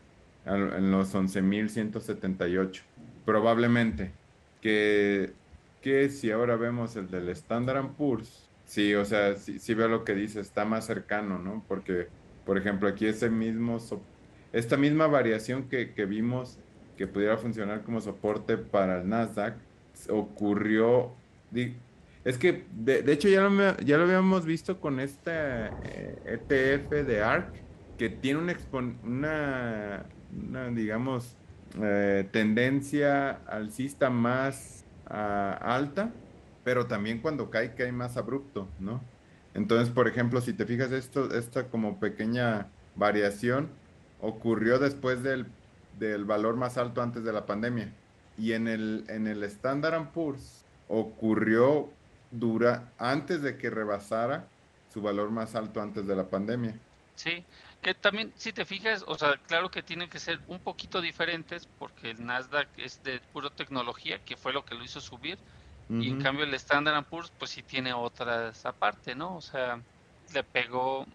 en 0.46 0.92
los 0.92 1.14
11.178. 1.16 2.82
Probablemente 3.26 4.12
que, 4.62 5.34
que 5.82 6.10
si 6.10 6.32
ahora 6.32 6.56
vemos 6.56 6.96
el 6.96 7.10
del 7.10 7.30
Standard 7.30 7.90
Poor's, 7.98 8.48
sí, 8.66 8.94
o 8.96 9.06
sea, 9.06 9.36
sí, 9.36 9.60
sí 9.60 9.74
veo 9.74 9.88
lo 9.88 10.04
que 10.06 10.14
dice, 10.16 10.40
está 10.40 10.66
más 10.66 10.86
cercano, 10.86 11.40
¿no? 11.40 11.64
Porque, 11.68 12.08
por 12.46 12.58
ejemplo, 12.58 12.88
aquí 12.88 13.06
ese 13.08 13.30
mismo, 13.30 13.78
esta 14.54 14.78
misma 14.78 15.08
variación 15.08 15.68
que, 15.68 15.94
que 15.94 16.06
vimos 16.06 16.60
que 17.02 17.08
pudiera 17.08 17.36
funcionar 17.36 17.82
como 17.82 18.00
soporte 18.00 18.58
para 18.58 19.02
el 19.02 19.10
Nasdaq, 19.10 19.56
ocurrió, 20.08 21.16
es 22.24 22.38
que 22.38 22.66
de, 22.76 23.12
hecho 23.12 23.28
ya 23.28 23.42
lo, 23.42 23.78
ya 23.78 23.98
lo 23.98 24.04
habíamos 24.04 24.46
visto 24.46 24.80
con 24.80 25.00
este 25.00 25.32
eh, 25.32 26.38
ETF 26.48 26.92
de 26.92 27.24
ARK, 27.24 27.54
que 27.98 28.10
tiene 28.10 28.56
una, 29.04 30.06
digamos, 30.74 31.36
eh, 31.82 32.30
tendencia 32.32 33.32
alcista 33.48 34.12
más 34.12 34.86
ah, 35.08 35.58
alta, 35.60 36.12
pero 36.64 36.86
también 36.86 37.18
cuando 37.18 37.50
cae, 37.50 37.74
cae 37.74 37.92
más 37.92 38.16
abrupto, 38.16 38.68
¿no? 38.80 39.02
Entonces, 39.56 39.90
por 39.90 40.08
ejemplo, 40.08 40.40
si 40.40 40.54
te 40.54 40.68
fijas, 40.68 40.92
esto, 40.92 41.36
esta 41.36 41.68
como 41.68 42.00
pequeña 42.00 42.68
variación 42.96 43.70
ocurrió 44.20 44.78
después 44.78 45.24
del, 45.24 45.48
del 46.02 46.26
valor 46.26 46.56
más 46.56 46.78
alto 46.80 47.02
antes 47.02 47.24
de 47.24 47.32
la 47.32 47.46
pandemia. 47.46 47.94
Y 48.38 48.54
en 48.54 48.68
el, 48.68 49.06
en 49.08 49.28
el 49.28 49.44
Standard 49.44 50.12
Poor's 50.12 50.66
ocurrió 50.88 51.90
dura, 52.32 52.92
antes 52.98 53.44
de 53.44 53.58
que 53.58 53.70
rebasara 53.70 54.48
su 54.92 55.02
valor 55.02 55.30
más 55.30 55.54
alto 55.54 55.80
antes 55.80 56.08
de 56.08 56.16
la 56.16 56.28
pandemia. 56.28 56.74
Sí, 57.16 57.46
que 57.84 57.94
también, 57.94 58.34
si 58.36 58.52
te 58.52 58.66
fijas, 58.66 59.06
o 59.08 59.16
sea, 59.16 59.38
claro 59.46 59.70
que 59.70 59.84
tienen 59.84 60.10
que 60.10 60.18
ser 60.18 60.40
un 60.48 60.60
poquito 60.60 61.02
diferentes 61.02 61.68
porque 61.78 62.10
el 62.10 62.26
Nasdaq 62.26 62.68
es 62.78 63.04
de 63.04 63.20
puro 63.32 63.52
tecnología, 63.52 64.18
que 64.26 64.36
fue 64.36 64.54
lo 64.54 64.66
que 64.66 64.74
lo 64.74 64.84
hizo 64.84 65.00
subir, 65.00 65.38
y 65.90 66.10
en 66.10 66.22
cambio 66.22 66.46
el 66.46 66.54
Standard 66.54 67.04
Poor's, 67.04 67.34
pues 67.38 67.52
sí 67.52 67.64
tiene 67.64 67.92
otras 67.92 68.66
aparte, 68.66 69.14
¿no? 69.14 69.36
O 69.36 69.42
sea, 69.42 69.82
le 70.34 70.42
pegó, 70.42 71.06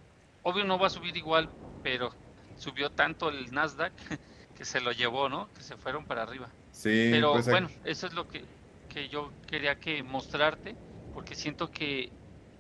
obvio 0.43 0.65
no 0.65 0.79
va 0.79 0.89
a 0.89 0.91
subir 0.91 1.17
igual, 1.17 1.49
pero 1.83 2.13
subió 2.59 2.91
tanto 2.91 3.31
el 3.31 3.51
Nasdaq 3.53 3.95
que 4.57 4.65
se 4.67 4.81
lo 4.83 4.93
llevó, 4.93 5.29
¿no? 5.31 5.53
Que 5.55 5.63
se 5.65 5.79
fueron 5.79 6.07
para 6.07 6.25
arriba. 6.25 6.57
Sí, 6.71 6.89
Pero 7.09 7.33
pues, 7.33 7.49
bueno, 7.49 7.71
eso 7.85 8.07
es 8.09 8.15
lo 8.15 8.27
que, 8.29 8.51
que 8.89 9.09
yo 9.11 9.37
quería 9.47 9.79
que 9.79 10.03
mostrarte, 10.03 10.79
porque 11.13 11.35
siento 11.37 11.71
que 11.71 12.15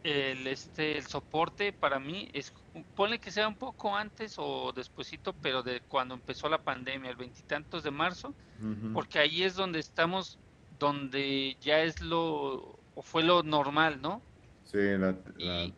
el 0.05 0.47
este 0.49 0.99
el 0.99 1.07
soporte 1.07 1.73
para 1.73 1.99
mí 2.01 2.29
es 2.33 2.53
ponle 2.95 3.21
que 3.21 3.33
sea 3.33 3.49
un 3.49 3.59
poco 3.59 3.97
antes 3.97 4.35
o 4.39 4.73
despuesito, 4.75 5.35
pero 5.41 5.63
de 5.65 5.83
cuando 5.89 6.15
empezó 6.15 6.49
la 6.49 6.63
pandemia, 6.65 7.11
el 7.11 7.17
veintitantos 7.17 7.83
de 7.85 7.91
marzo, 7.93 8.37
porque 8.93 9.19
ahí 9.21 9.43
es 9.45 9.55
donde 9.57 9.81
estamos, 9.81 10.41
donde 10.71 11.59
ya 11.61 11.81
es 11.83 12.01
lo 12.03 12.81
o 12.95 13.03
fue 13.03 13.23
lo 13.25 13.43
normal, 13.45 14.01
¿no? 14.03 14.27
Sí, 14.63 14.79
la, 14.99 15.17
la 15.39 15.65
Y-. 15.65 15.75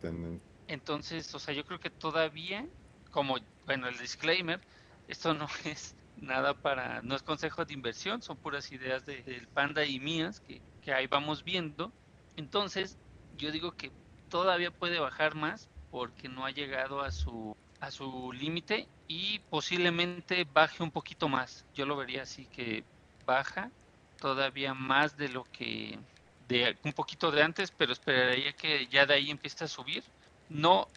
Entonces, 0.68 1.34
o 1.34 1.40
sea, 1.40 1.54
yo 1.54 1.64
creo 1.66 1.80
que 1.80 1.90
todavía, 1.90 2.68
como, 3.10 3.38
bueno, 3.66 3.88
el 3.88 3.98
disclaimer, 3.98 4.66
esto 5.08 5.34
no 5.34 5.48
es 5.66 5.97
nada 6.20 6.60
para, 6.60 7.02
no 7.02 7.14
es 7.16 7.22
consejo 7.22 7.64
de 7.64 7.75
inversión, 7.75 8.22
son 8.22 8.38
puras 8.38 8.70
ideas 8.72 9.04
de- 9.04 9.22
del 9.22 9.48
panda 9.48 9.84
y 9.84 10.00
mías 10.00 10.40
que, 10.40 10.62
que 10.80 10.92
ahí 10.92 11.06
vamos 11.06 11.44
viendo. 11.44 11.94
Entonces, 12.37 12.98
yo 13.30 13.50
digo 13.52 13.72
que 13.72 13.94
todavía 14.28 14.70
puede 14.70 14.98
bajar 15.00 15.34
más 15.34 15.70
porque 15.90 16.28
no 16.28 16.44
ha 16.46 16.50
llegado 16.50 17.00
a 17.02 17.10
su, 17.10 17.56
a 17.80 17.90
su 17.90 18.32
límite 18.32 18.90
y 19.06 19.40
posiblemente 19.48 20.44
baje 20.44 20.82
un 20.82 20.92
poquito 20.92 21.28
más. 21.28 21.66
Yo 21.72 21.87
lo 21.87 21.96
vería 21.96 22.22
así 22.22 22.46
que 22.48 22.87
baja 23.25 23.72
todavía 24.16 24.75
más 24.75 25.16
de 25.16 25.28
lo 25.28 25.44
que, 25.44 26.00
de 26.38 26.78
un 26.84 26.92
poquito 26.92 27.30
de 27.30 27.42
antes, 27.42 27.70
pero 27.72 27.92
esperaría 27.92 28.52
que 28.52 28.87
ya 28.88 29.06
de 29.06 29.14
ahí 29.14 29.30
empiece 29.30 29.64
a 29.64 29.68
subir. 29.68 30.04
No, 30.48 30.90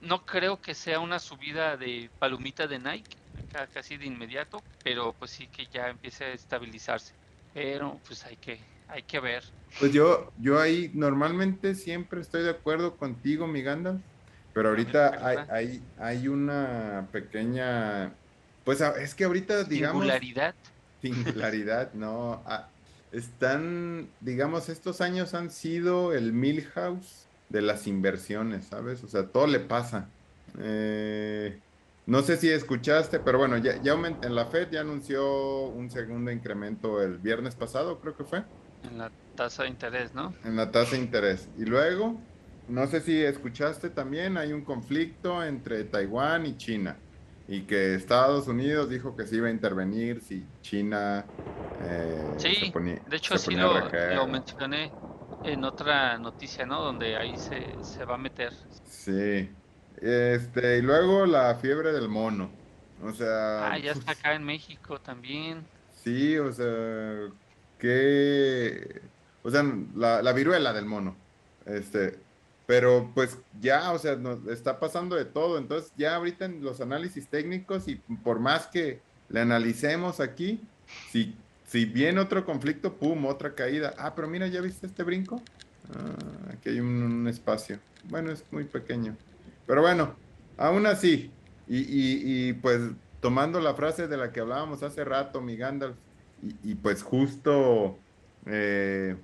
no 0.00 0.24
creo 0.24 0.60
que 0.60 0.74
sea 0.74 1.00
una 1.00 1.18
subida 1.18 1.76
de 1.76 2.10
palomita 2.18 2.66
de 2.66 2.78
Nike, 2.78 3.21
casi 3.72 3.96
de 3.96 4.06
inmediato, 4.06 4.62
pero 4.82 5.12
pues 5.18 5.30
sí 5.32 5.48
que 5.48 5.66
ya 5.66 5.88
empiece 5.88 6.24
a 6.24 6.32
estabilizarse. 6.32 7.14
Pero 7.52 8.00
pues 8.06 8.24
hay 8.24 8.36
que, 8.36 8.60
hay 8.86 9.02
que 9.04 9.20
ver. 9.20 9.44
Pues 9.78 9.92
yo, 9.92 10.32
yo 10.36 10.60
ahí 10.60 10.90
normalmente 10.94 11.74
siempre 11.74 12.20
estoy 12.20 12.42
de 12.44 12.50
acuerdo 12.50 12.96
contigo, 12.96 13.46
mi 13.46 13.62
Gandalf, 13.62 14.02
pero 14.52 14.68
ahorita 14.70 15.18
hay, 15.26 15.38
hay, 15.48 15.92
hay 15.96 16.28
una 16.28 17.08
pequeña, 17.12 18.18
pues 18.64 18.80
a- 18.82 19.00
es 19.02 19.14
que 19.14 19.24
ahorita, 19.24 19.64
digamos, 19.64 20.02
Singularidad. 20.02 20.54
singularidad, 21.00 21.92
no, 21.94 22.44
ah, 22.46 22.72
están, 23.10 24.14
digamos, 24.20 24.68
estos 24.68 25.00
años 25.00 25.34
han 25.34 25.50
sido 25.50 26.12
el 26.14 26.32
Milhouse 26.32 27.30
de 27.48 27.62
las 27.62 27.86
inversiones, 27.86 28.68
¿sabes? 28.68 29.02
O 29.04 29.08
sea, 29.08 29.30
todo 29.30 29.46
le 29.46 29.60
pasa. 29.60 30.12
Eh, 30.58 31.62
no 32.06 32.22
sé 32.22 32.36
si 32.36 32.50
escuchaste, 32.50 33.20
pero 33.20 33.38
bueno, 33.38 33.58
ya, 33.58 33.80
ya 33.80 33.94
en 33.94 34.34
la 34.34 34.46
Fed 34.46 34.70
ya 34.70 34.80
anunció 34.80 35.66
un 35.68 35.90
segundo 35.90 36.30
incremento 36.30 37.02
el 37.02 37.18
viernes 37.18 37.56
pasado, 37.56 38.00
creo 38.00 38.16
que 38.16 38.24
fue 38.24 38.44
En 38.82 38.98
la 38.98 39.10
tasa 39.34 39.62
de 39.64 39.68
interés, 39.70 40.12
¿no? 40.14 40.34
en 40.42 40.56
la 40.56 40.70
tasa 40.70 40.96
de 40.96 41.02
interés. 41.02 41.50
Y 41.56 41.64
luego, 41.64 42.28
no 42.66 42.86
sé 42.86 43.00
si 43.00 43.22
escuchaste 43.22 43.90
también, 43.90 44.36
hay 44.36 44.52
un 44.52 44.64
conflicto 44.64 45.42
entre 45.44 45.84
Taiwán 45.84 46.46
y 46.46 46.56
China. 46.56 47.04
Y 47.46 47.66
que 47.66 47.94
Estados 47.94 48.46
Unidos 48.48 48.88
dijo 48.88 49.16
que 49.16 49.26
se 49.26 49.36
iba 49.36 49.48
a 49.48 49.50
intervenir 49.50 50.20
si 50.22 50.52
China 50.60 51.32
eh, 51.78 52.34
Sí, 52.36 52.54
se 52.54 52.66
ponía, 52.66 53.02
de 53.04 53.16
hecho 53.16 53.36
se 53.36 53.50
sí 53.50 53.56
lo, 53.56 53.90
lo 53.90 54.26
mencioné 54.28 54.92
en 55.42 55.64
otra 55.64 56.18
noticia, 56.18 56.64
¿no? 56.66 56.82
Donde 56.82 57.16
ahí 57.16 57.36
se, 57.36 57.82
se 57.82 58.04
va 58.04 58.14
a 58.14 58.18
meter. 58.18 58.52
Sí. 58.84 59.56
Este, 60.02 60.78
y 60.78 60.82
luego 60.82 61.26
la 61.26 61.54
fiebre 61.54 61.92
del 61.92 62.08
mono. 62.08 62.50
O 63.02 63.12
sea, 63.12 63.72
Ah, 63.72 63.78
ya 63.78 63.92
está 63.92 64.06
pues, 64.06 64.18
acá 64.18 64.34
en 64.34 64.44
México 64.44 65.00
también. 65.00 65.64
Sí, 66.02 66.36
o 66.38 66.52
sea, 66.52 67.28
que, 67.78 69.00
o 69.42 69.50
sea, 69.50 69.64
la, 69.94 70.22
la 70.22 70.32
viruela 70.32 70.72
del 70.72 70.86
mono, 70.86 71.16
este, 71.66 72.18
pero 72.66 73.10
pues 73.14 73.38
ya, 73.60 73.92
o 73.92 73.98
sea, 73.98 74.16
nos 74.16 74.46
está 74.46 74.78
pasando 74.80 75.16
de 75.16 75.24
todo, 75.24 75.58
entonces 75.58 75.92
ya 75.96 76.16
ahorita 76.16 76.44
en 76.46 76.62
los 76.64 76.80
análisis 76.80 77.28
técnicos 77.28 77.86
y 77.88 77.96
por 77.96 78.40
más 78.40 78.66
que 78.66 79.00
le 79.28 79.40
analicemos 79.40 80.20
aquí, 80.20 80.60
si, 81.10 81.36
si 81.66 81.84
viene 81.84 82.20
otro 82.20 82.44
conflicto, 82.44 82.94
pum, 82.94 83.26
otra 83.26 83.54
caída, 83.54 83.94
ah, 83.98 84.14
pero 84.14 84.28
mira, 84.28 84.46
¿ya 84.48 84.60
viste 84.60 84.86
este 84.86 85.02
brinco? 85.04 85.40
Ah, 85.94 86.52
aquí 86.54 86.70
hay 86.70 86.80
un, 86.80 87.02
un 87.02 87.28
espacio, 87.28 87.78
bueno, 88.04 88.30
es 88.32 88.44
muy 88.50 88.64
pequeño, 88.64 89.16
pero 89.66 89.82
bueno, 89.82 90.14
aún 90.56 90.86
así, 90.86 91.30
y, 91.68 91.78
y, 91.78 92.48
y 92.48 92.52
pues 92.54 92.80
tomando 93.20 93.60
la 93.60 93.74
frase 93.74 94.08
de 94.08 94.16
la 94.16 94.32
que 94.32 94.40
hablábamos 94.40 94.82
hace 94.82 95.04
rato, 95.04 95.40
mi 95.40 95.56
Gandalf, 95.56 95.96
y, 96.42 96.72
y 96.72 96.74
pues 96.74 97.02
justo, 97.02 97.96
eh, 98.46 99.16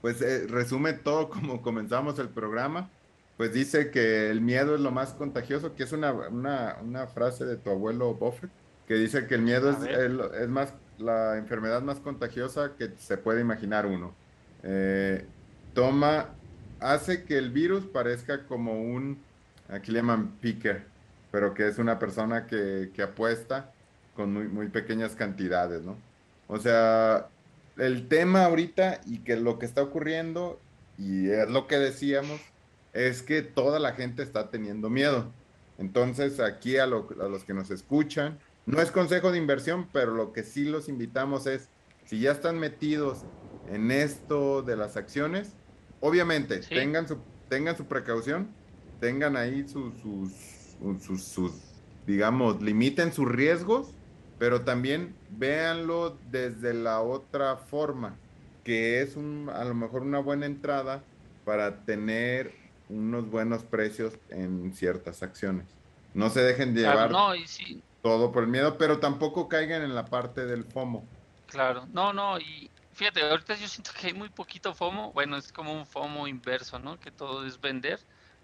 pues 0.00 0.22
eh, 0.22 0.46
resume 0.48 0.94
todo 0.94 1.28
como 1.28 1.62
comenzamos 1.62 2.18
el 2.18 2.28
programa, 2.28 2.90
pues 3.36 3.52
dice 3.52 3.90
que 3.90 4.30
el 4.30 4.40
miedo 4.40 4.74
es 4.74 4.80
lo 4.80 4.90
más 4.90 5.12
contagioso, 5.12 5.74
que 5.74 5.82
es 5.84 5.92
una, 5.92 6.12
una, 6.12 6.76
una 6.82 7.06
frase 7.06 7.44
de 7.44 7.56
tu 7.56 7.70
abuelo 7.70 8.14
Buffett, 8.14 8.50
que 8.86 8.94
dice 8.94 9.26
que 9.26 9.34
el 9.34 9.42
miedo 9.42 9.70
es, 9.70 9.82
es 9.82 10.40
es 10.40 10.48
más 10.48 10.74
la 10.98 11.36
enfermedad 11.36 11.82
más 11.82 11.98
contagiosa 12.00 12.72
que 12.76 12.90
se 12.98 13.16
puede 13.18 13.40
imaginar 13.40 13.86
uno. 13.86 14.14
Eh, 14.62 15.26
toma, 15.74 16.30
hace 16.80 17.24
que 17.24 17.38
el 17.38 17.50
virus 17.50 17.84
parezca 17.86 18.46
como 18.46 18.80
un, 18.80 19.18
aquí 19.72 19.90
le 19.90 19.98
llaman 19.98 20.38
picker, 20.38 20.86
pero 21.30 21.54
que 21.54 21.66
es 21.68 21.78
una 21.78 21.98
persona 21.98 22.46
que, 22.46 22.90
que 22.94 23.02
apuesta 23.02 23.72
con 24.14 24.32
muy, 24.32 24.48
muy 24.48 24.68
pequeñas 24.68 25.16
cantidades, 25.16 25.82
¿no? 25.82 25.96
O 26.46 26.58
sea, 26.58 27.28
el 27.76 28.08
tema 28.08 28.44
ahorita 28.44 29.00
y 29.06 29.24
que 29.24 29.36
lo 29.36 29.58
que 29.58 29.66
está 29.66 29.82
ocurriendo, 29.82 30.60
y 30.98 31.30
es 31.30 31.48
lo 31.48 31.66
que 31.66 31.78
decíamos, 31.78 32.40
es 32.92 33.22
que 33.22 33.40
toda 33.42 33.78
la 33.78 33.94
gente 33.94 34.22
está 34.22 34.50
teniendo 34.50 34.90
miedo. 34.90 35.32
Entonces, 35.78 36.38
aquí 36.40 36.76
a, 36.76 36.86
lo- 36.86 37.08
a 37.20 37.28
los 37.28 37.44
que 37.44 37.54
nos 37.54 37.70
escuchan, 37.70 38.38
no 38.66 38.80
es 38.82 38.90
consejo 38.90 39.32
de 39.32 39.38
inversión, 39.38 39.88
pero 39.90 40.14
lo 40.14 40.32
que 40.32 40.42
sí 40.42 40.66
los 40.66 40.88
invitamos 40.88 41.46
es, 41.46 41.70
si 42.04 42.20
ya 42.20 42.32
están 42.32 42.58
metidos 42.58 43.26
en 43.64 43.90
esto 43.90 44.62
de 44.62 44.76
las 44.76 44.96
acciones, 44.98 45.56
obviamente 46.00 46.62
Sí. 46.62 46.74
tengan, 46.74 47.08
su, 47.08 47.24
tengan 47.48 47.76
su 47.76 47.86
precaución, 47.88 48.54
tengan 49.02 49.36
ahí 49.36 49.68
sus, 49.68 49.92
sus, 50.00 50.32
sus, 51.04 51.24
sus 51.24 51.52
digamos, 52.06 52.62
limiten 52.62 53.12
sus 53.12 53.28
riesgos, 53.28 53.88
pero 54.38 54.62
también 54.62 55.12
véanlo 55.30 56.16
desde 56.30 56.72
la 56.72 57.00
otra 57.00 57.56
forma, 57.56 58.14
que 58.62 59.02
es 59.02 59.16
un, 59.16 59.50
a 59.52 59.64
lo 59.64 59.74
mejor 59.74 60.02
una 60.02 60.20
buena 60.20 60.46
entrada 60.46 61.02
para 61.44 61.84
tener 61.84 62.54
unos 62.88 63.28
buenos 63.28 63.64
precios 63.64 64.14
en 64.28 64.72
ciertas 64.72 65.24
acciones. 65.24 65.66
No 66.14 66.30
se 66.30 66.40
dejen 66.40 66.72
llevar 66.72 67.10
no, 67.10 67.34
y 67.34 67.48
sí. 67.48 67.82
todo 68.02 68.30
por 68.30 68.44
el 68.44 68.50
miedo, 68.50 68.78
pero 68.78 69.00
tampoco 69.00 69.48
caigan 69.48 69.82
en 69.82 69.96
la 69.96 70.04
parte 70.04 70.46
del 70.46 70.62
FOMO. 70.62 71.04
Claro, 71.48 71.88
no, 71.92 72.12
no, 72.12 72.38
y 72.38 72.70
fíjate, 72.92 73.20
ahorita 73.22 73.56
yo 73.56 73.66
siento 73.66 73.90
que 74.00 74.06
hay 74.06 74.14
muy 74.14 74.28
poquito 74.28 74.72
FOMO, 74.72 75.12
bueno, 75.12 75.36
es 75.38 75.52
como 75.52 75.72
un 75.72 75.86
FOMO 75.86 76.28
inverso, 76.28 76.78
¿no? 76.78 77.00
Que 77.00 77.10
todo 77.10 77.44
es 77.44 77.60
vender, 77.60 77.98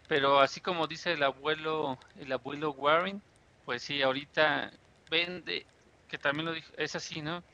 pero 0.09 0.41
así 0.41 0.61
como 0.63 0.89
dice 0.89 1.13
el 1.15 1.23
abuelo, 1.25 1.99
el 2.17 2.33
abuelo 2.33 2.73
Warren, 2.73 3.23
pues 3.65 3.85
sí, 3.85 4.03
ahorita 4.03 4.73
vende, 5.11 5.69
que 6.09 6.19
también 6.19 6.47
lo 6.47 6.55
dijo, 6.55 6.73
es 6.79 6.97
así, 6.97 7.23
¿no? 7.23 7.45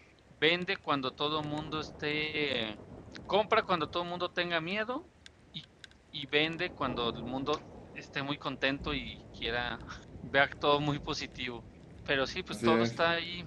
Vende 0.41 0.79
cuando 0.79 1.13
todo 1.13 1.41
el 1.43 1.49
mundo 1.49 1.81
esté, 1.81 2.79
compra 3.27 3.63
cuando 3.65 3.89
todo 3.91 4.05
el 4.05 4.11
mundo 4.11 4.31
tenga 4.31 4.61
miedo 4.61 5.11
y, 5.53 5.63
y 6.11 6.27
vende 6.27 6.73
cuando 6.73 7.11
el 7.11 7.25
mundo 7.25 7.61
esté 7.93 8.23
muy 8.23 8.39
contento 8.39 8.95
y 8.95 9.27
quiera 9.37 9.81
ver 10.23 10.55
todo 10.57 10.81
muy 10.81 11.01
positivo. 11.01 11.67
Pero 12.05 12.27
sí, 12.27 12.43
pues 12.45 12.63
todo 12.63 12.83
está 12.85 13.13
ahí 13.13 13.45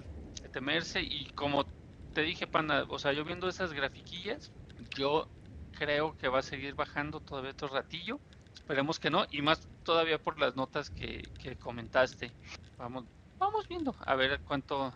temerse 0.52 1.00
y 1.02 1.26
como 1.30 1.70
te 2.12 2.22
dije, 2.22 2.46
Panda, 2.46 2.84
o 2.88 2.98
sea, 2.98 3.12
yo 3.12 3.24
viendo 3.24 3.48
esas 3.48 3.72
grafiquillas, 3.72 4.52
yo 4.96 5.32
creo 5.72 6.16
que 6.16 6.28
va 6.28 6.40
a 6.40 6.42
seguir 6.42 6.74
bajando 6.74 7.20
todavía 7.20 7.52
otro 7.52 7.68
ratillo. 7.68 8.20
Esperemos 8.68 8.98
que 8.98 9.08
no, 9.08 9.26
y 9.30 9.40
más 9.40 9.66
todavía 9.82 10.18
por 10.18 10.38
las 10.38 10.54
notas 10.54 10.90
que, 10.90 11.22
que 11.40 11.56
comentaste. 11.56 12.30
Vamos, 12.76 13.06
vamos 13.38 13.66
viendo 13.66 13.96
a 13.98 14.14
ver 14.14 14.40
cuánto, 14.46 14.92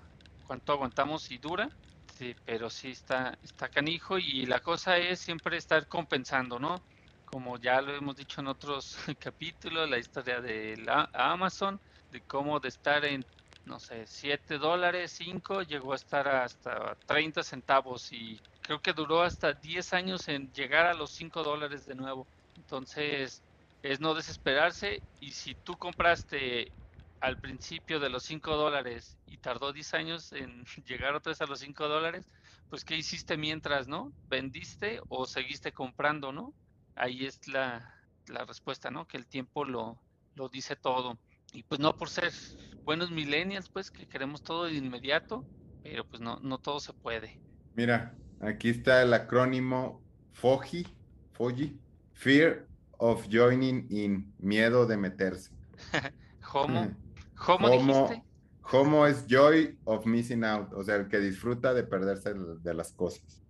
cuánto 0.47 0.75
aguantamos 0.75 1.31
y 1.31 1.39
dura. 1.39 1.71
Sí, 2.19 2.37
pero 2.45 2.69
sí 2.69 2.91
está, 2.91 3.39
está 3.43 3.71
canijo 3.71 4.19
y 4.19 4.45
la 4.45 4.61
cosa 4.61 4.99
es 4.99 5.21
siempre 5.21 5.57
estar 5.57 5.89
compensando, 5.89 6.59
¿no? 6.59 6.83
Como 7.25 7.57
ya 7.57 7.81
lo 7.81 7.95
hemos 7.95 8.15
dicho 8.15 8.43
en 8.43 8.49
otros 8.49 8.95
capítulos, 9.19 9.89
la 9.89 9.97
historia 9.97 10.43
de 10.43 10.77
la 10.77 11.09
Amazon, 11.15 11.81
de 12.11 12.21
cómo 12.21 12.61
de 12.61 12.69
estar 12.69 13.03
en, 13.07 13.25
no 13.65 13.81
sé, 13.81 14.07
7 14.07 14.59
dólares, 14.59 15.15
5, 15.17 15.63
llegó 15.63 15.95
a 15.95 15.97
estar 15.97 16.29
hasta 16.29 16.95
30 17.07 17.43
centavos 17.43 18.13
y 18.13 18.39
creo 18.61 18.83
que 18.83 18.93
duró 18.93 19.23
hasta 19.23 19.55
10 19.55 19.95
años 19.95 20.29
en 20.29 20.53
llegar 20.53 20.85
a 20.85 20.93
los 20.93 21.13
5 21.13 21.43
dólares 21.43 21.87
de 21.87 21.95
nuevo. 21.95 22.29
Entonces, 22.55 23.43
es 23.83 24.01
no 24.01 24.15
desesperarse 24.15 25.03
y 25.21 25.33
si 25.33 25.55
tú 25.55 25.77
compraste 25.77 26.73
al 27.21 27.39
principio 27.39 28.01
de 28.01 28.11
los 28.11 28.25
5 28.25 28.57
dólares 28.57 29.17
y 29.27 29.39
tardó 29.39 29.73
10 29.73 29.95
años 29.95 30.33
en 30.33 30.65
llegar 30.87 31.15
otra 31.15 31.31
vez 31.31 31.41
a 31.41 31.47
los 31.47 31.61
5 31.61 31.89
dólares, 31.89 32.27
pues 32.69 32.85
¿qué 32.85 32.97
hiciste 32.97 33.37
mientras, 33.37 33.87
no? 33.89 34.13
¿Vendiste 34.29 35.01
o 35.09 35.27
seguiste 35.27 35.73
comprando, 35.73 36.33
no? 36.33 36.55
Ahí 36.95 37.27
es 37.27 37.47
la, 37.49 37.95
la 38.29 38.45
respuesta, 38.45 38.91
¿no? 38.91 39.07
Que 39.07 39.17
el 39.17 39.27
tiempo 39.27 39.65
lo, 39.65 40.01
lo 40.35 40.49
dice 40.49 40.77
todo. 40.77 41.19
Y 41.53 41.63
pues 41.65 41.81
no 41.81 41.97
por 41.97 42.09
ser 42.09 42.33
buenos 42.85 43.11
millennials, 43.11 43.69
pues 43.69 43.91
que 43.91 44.09
queremos 44.09 44.43
todo 44.43 44.65
de 44.65 44.75
inmediato, 44.75 45.45
pero 45.83 46.07
pues 46.07 46.21
no, 46.21 46.39
no 46.41 46.59
todo 46.59 46.81
se 46.81 46.93
puede. 46.93 47.41
Mira, 47.75 48.15
aquí 48.41 48.71
está 48.71 49.03
el 49.03 49.13
acrónimo 49.13 50.03
FOGI, 50.33 50.87
FOGI, 51.33 51.79
Fear 52.15 52.67
of 53.03 53.27
joining 53.29 53.89
in, 53.91 54.33
miedo 54.39 54.87
de 54.87 54.97
meterse. 54.97 55.51
¿Homo? 56.53 56.89
¿Homo, 57.49 57.71
dijiste? 57.71 58.23
Homo 58.71 59.07
es 59.09 59.27
joy 59.27 59.77
of 59.85 60.07
missing 60.07 60.45
out, 60.45 60.73
o 60.73 60.85
sea, 60.85 60.95
el 60.95 61.09
que 61.09 61.19
disfruta 61.19 61.75
de 61.75 61.83
perderse 61.83 62.33
de 62.33 62.75
las 62.75 62.93
cosas. 62.93 63.43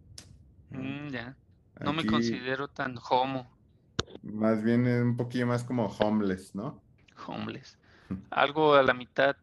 Mm, 0.70 1.08
ya. 1.08 1.36
No 1.80 1.92
me 1.92 2.06
considero 2.06 2.66
tan 2.68 2.96
homo. 3.10 3.46
Más 4.22 4.62
bien 4.62 4.86
un 4.86 5.18
poquillo 5.18 5.46
más 5.46 5.64
como 5.64 5.86
homeless, 5.86 6.54
¿no? 6.54 6.82
Homeless. 7.26 7.76
Algo 8.30 8.74
a 8.74 8.82
la 8.82 8.94
mitad. 8.94 9.36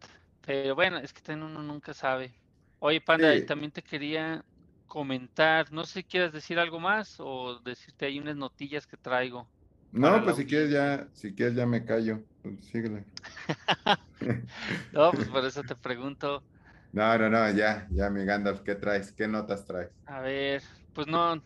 Pero 0.44 0.74
bueno, 0.74 0.98
es 0.98 1.14
que 1.14 1.34
uno 1.34 1.50
nunca 1.62 1.94
sabe. 1.94 2.34
Oye, 2.80 3.00
Panda, 3.00 3.36
y 3.36 3.46
también 3.46 3.72
te 3.72 3.84
quería 3.84 4.44
comentar, 4.88 5.72
no 5.72 5.86
sé 5.86 6.00
si 6.00 6.04
quieres 6.04 6.34
decir 6.34 6.58
algo 6.58 6.80
más 6.80 7.18
o 7.20 7.60
decirte 7.60 8.08
ahí 8.08 8.20
unas 8.20 8.38
notillas 8.38 8.88
que 8.88 8.98
traigo. 8.98 9.48
No, 9.92 10.24
pues 10.24 10.36
si 10.36 10.46
quieres 10.46 10.72
ya, 10.72 11.08
si 11.14 11.34
quieres 11.34 11.56
ya 11.56 11.66
me 11.66 11.84
callo. 11.84 12.24
Pues 12.42 12.66
síguele. 12.66 13.04
no, 14.94 15.12
pues 15.12 15.28
por 15.28 15.46
eso 15.46 15.64
te 15.64 15.76
pregunto. 15.76 16.44
No, 16.92 17.18
no, 17.18 17.30
no, 17.30 17.52
ya, 17.52 17.88
ya, 17.92 18.10
mi 18.10 18.26
Gandalf, 18.26 18.62
¿qué 18.62 18.76
traes? 18.76 19.12
¿Qué 19.12 19.28
notas 19.28 19.66
traes? 19.66 19.92
A 20.06 20.22
ver, 20.22 20.64
pues 20.94 21.08
no, 21.08 21.42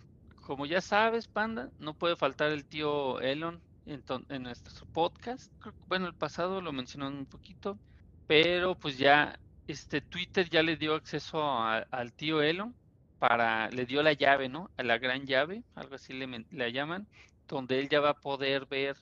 como 0.45 0.65
ya 0.65 0.81
sabes, 0.81 1.27
Panda, 1.27 1.69
no 1.79 1.93
puede 1.93 2.15
faltar 2.15 2.51
el 2.51 2.65
tío 2.65 3.19
Elon 3.19 3.61
en, 3.85 4.03
en 4.29 4.43
nuestro 4.43 4.85
podcast. 4.87 5.51
Bueno, 5.87 6.07
el 6.07 6.13
pasado 6.13 6.61
lo 6.61 6.71
mencionó 6.71 7.07
un 7.07 7.25
poquito, 7.25 7.77
pero 8.27 8.75
pues 8.75 8.97
ya, 8.97 9.37
este 9.67 10.01
Twitter 10.01 10.49
ya 10.49 10.63
le 10.63 10.77
dio 10.77 10.95
acceso 10.95 11.41
al 11.61 12.13
tío 12.13 12.41
Elon 12.41 12.75
para, 13.19 13.69
le 13.69 13.85
dio 13.85 14.03
la 14.03 14.13
llave, 14.13 14.49
¿no? 14.49 14.71
A 14.77 14.83
la 14.83 14.97
gran 14.97 15.25
llave, 15.25 15.63
algo 15.75 15.95
así 15.95 16.13
le, 16.13 16.45
le 16.49 16.71
llaman, 16.71 17.07
donde 17.53 17.79
él 17.79 17.87
ya 17.87 17.99
va 17.99 18.09
a 18.09 18.19
poder 18.19 18.65
ver 18.65 18.97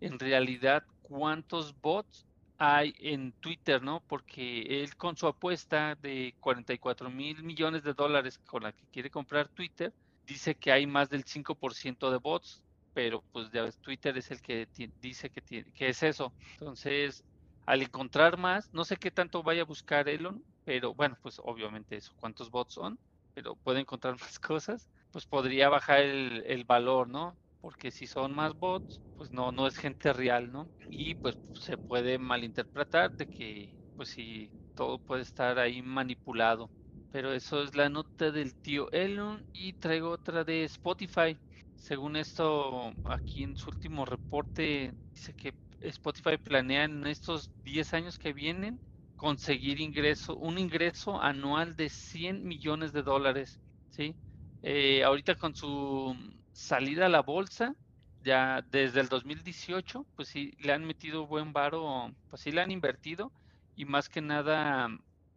en 0.00 0.18
realidad 0.20 0.84
cuántos 1.02 1.74
bots 1.80 2.24
hay 2.56 2.94
en 3.00 3.32
Twitter, 3.32 3.82
¿no? 3.82 4.00
Porque 4.06 4.62
él 4.82 4.96
con 4.96 5.16
su 5.16 5.26
apuesta 5.26 5.96
de 5.96 6.32
44 6.38 7.10
mil 7.10 7.42
millones 7.42 7.82
de 7.82 7.94
dólares 7.94 8.38
con 8.46 8.62
la 8.62 8.72
que 8.72 8.84
quiere 8.92 9.10
comprar 9.10 9.48
Twitter, 9.48 9.92
dice 10.24 10.54
que 10.54 10.70
hay 10.70 10.86
más 10.86 11.10
del 11.10 11.24
5% 11.24 12.10
de 12.10 12.18
bots, 12.18 12.62
pero 12.94 13.24
pues 13.32 13.50
ya 13.50 13.62
ves, 13.62 13.76
Twitter 13.78 14.16
es 14.16 14.30
el 14.30 14.40
que 14.40 14.68
dice 15.00 15.28
que, 15.28 15.40
tiene, 15.40 15.72
que 15.72 15.88
es 15.88 16.02
eso. 16.04 16.32
Entonces, 16.52 17.24
al 17.66 17.82
encontrar 17.82 18.38
más, 18.38 18.72
no 18.72 18.84
sé 18.84 18.96
qué 18.96 19.10
tanto 19.10 19.42
vaya 19.42 19.62
a 19.62 19.66
buscar 19.66 20.08
Elon, 20.08 20.44
pero 20.64 20.94
bueno, 20.94 21.18
pues 21.22 21.40
obviamente 21.42 21.96
eso, 21.96 22.12
cuántos 22.20 22.50
bots 22.52 22.74
son, 22.74 22.98
pero 23.34 23.56
puede 23.56 23.80
encontrar 23.80 24.16
más 24.20 24.38
cosas, 24.38 24.88
pues 25.10 25.26
podría 25.26 25.68
bajar 25.68 26.02
el, 26.02 26.44
el 26.46 26.64
valor, 26.64 27.08
¿no? 27.08 27.36
Porque 27.66 27.90
si 27.90 28.06
son 28.06 28.32
más 28.32 28.54
bots, 28.54 29.00
pues 29.16 29.32
no, 29.32 29.50
no 29.50 29.66
es 29.66 29.76
gente 29.76 30.12
real, 30.12 30.52
¿no? 30.52 30.70
Y 30.88 31.16
pues 31.16 31.34
se 31.52 31.76
puede 31.76 32.16
malinterpretar 32.16 33.16
de 33.16 33.26
que, 33.26 33.74
pues 33.96 34.10
si 34.10 34.52
todo 34.74 35.00
puede 35.00 35.22
estar 35.22 35.58
ahí 35.58 35.82
manipulado. 35.82 36.70
Pero 37.10 37.32
eso 37.32 37.64
es 37.64 37.74
la 37.74 37.88
nota 37.88 38.30
del 38.30 38.54
tío 38.54 38.88
Elon 38.92 39.44
y 39.52 39.72
traigo 39.74 40.10
otra 40.10 40.44
de 40.44 40.62
Spotify. 40.64 41.36
Según 41.74 42.14
esto, 42.14 42.92
aquí 43.02 43.42
en 43.42 43.56
su 43.56 43.70
último 43.70 44.04
reporte 44.04 44.94
dice 45.12 45.34
que 45.34 45.52
Spotify 45.80 46.38
planea 46.38 46.84
en 46.84 47.04
estos 47.08 47.50
10 47.64 47.92
años 47.94 48.16
que 48.16 48.32
vienen 48.32 48.80
conseguir 49.16 49.80
ingreso, 49.80 50.36
un 50.36 50.56
ingreso 50.58 51.20
anual 51.20 51.74
de 51.74 51.88
100 51.88 52.44
millones 52.44 52.92
de 52.92 53.02
dólares, 53.02 53.58
¿sí? 53.90 54.14
Eh, 54.62 55.02
ahorita 55.02 55.34
con 55.34 55.52
su 55.56 56.14
salida 56.56 57.06
a 57.06 57.08
la 57.08 57.22
bolsa, 57.22 57.74
ya 58.18 58.62
desde 58.62 59.00
el 59.00 59.08
2018, 59.08 60.06
pues 60.14 60.28
sí, 60.28 60.52
le 60.58 60.72
han 60.72 60.84
metido 60.86 61.26
buen 61.26 61.52
varo, 61.52 62.10
pues 62.28 62.42
sí 62.42 62.52
le 62.52 62.62
han 62.62 62.70
invertido 62.70 63.32
y 63.74 63.84
más 63.84 64.08
que 64.08 64.22
nada 64.22 64.88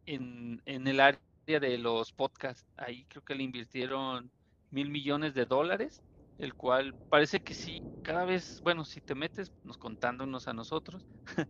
en, 0.05 0.61
en 0.65 0.87
el 0.87 0.99
área 1.01 1.21
de 1.45 1.77
los 1.77 2.13
podcasts. 2.13 2.65
Ahí 2.77 3.05
creo 3.07 3.21
que 3.23 3.35
le 3.35 3.43
invirtieron 3.43 4.31
mil 4.71 4.89
millones 4.89 5.33
de 5.33 5.45
dólares, 5.45 6.03
el 6.37 6.55
cual 6.55 6.95
parece 7.09 7.41
que 7.41 7.53
sí, 7.53 7.85
cada 8.01 8.23
vez, 8.25 8.59
bueno, 8.63 8.85
si 8.85 9.01
te 9.01 9.15
metes, 9.15 9.51
nos 9.63 9.77
contándonos 9.77 10.47
a 10.47 10.53
nosotros, 10.53 11.05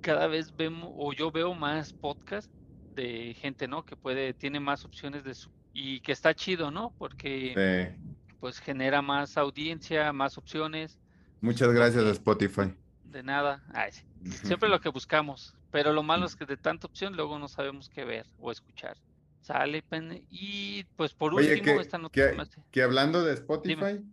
cada 0.00 0.26
vez 0.28 0.54
vemos, 0.56 0.90
o 0.94 1.12
yo 1.12 1.30
veo 1.30 1.54
más 1.54 1.92
podcasts 1.92 2.52
de 2.94 3.34
gente, 3.34 3.68
¿no? 3.68 3.84
Que 3.84 3.96
puede, 3.96 4.34
tiene 4.34 4.60
más 4.60 4.84
opciones 4.86 5.24
de 5.24 5.34
su, 5.34 5.50
y 5.72 6.00
que 6.00 6.12
está 6.12 6.34
chido, 6.34 6.70
¿no? 6.70 6.94
Porque 6.98 7.60
pues 8.40 8.58
genera 8.58 9.02
más 9.02 9.36
audiencia, 9.36 10.12
más 10.12 10.38
opciones. 10.38 10.98
Muchas 11.40 11.72
gracias 11.72 12.04
a 12.04 12.10
Spotify. 12.10 12.74
De 13.04 13.22
nada, 13.22 13.62
siempre 14.42 14.68
lo 14.68 14.80
que 14.80 14.88
buscamos, 14.88 15.54
pero 15.70 15.92
lo 15.92 16.02
malo 16.02 16.26
es 16.26 16.36
que 16.36 16.46
de 16.46 16.56
tanta 16.56 16.86
opción 16.86 17.16
luego 17.16 17.38
no 17.38 17.48
sabemos 17.48 17.88
qué 17.88 18.04
ver 18.04 18.26
o 18.38 18.50
escuchar. 18.50 18.96
Sale, 19.40 19.82
y 20.30 20.84
pues 20.96 21.14
por 21.14 21.34
último, 21.34 21.80
esta 21.80 21.98
noticia. 21.98 22.46
Que, 22.70 22.82
hablando 22.82 23.24
de 23.24 23.34
Spotify, 23.34 24.04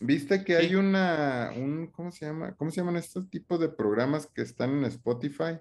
¿viste 0.00 0.44
que 0.44 0.56
hay 0.56 0.74
una, 0.74 1.52
un, 1.56 1.86
¿cómo 1.86 2.10
se 2.10 2.26
llama? 2.26 2.54
¿Cómo 2.56 2.70
se 2.70 2.80
llaman 2.80 2.96
estos 2.96 3.30
tipos 3.30 3.60
de 3.60 3.68
programas 3.68 4.26
que 4.26 4.42
están 4.42 4.70
en 4.70 4.84
Spotify? 4.84 5.58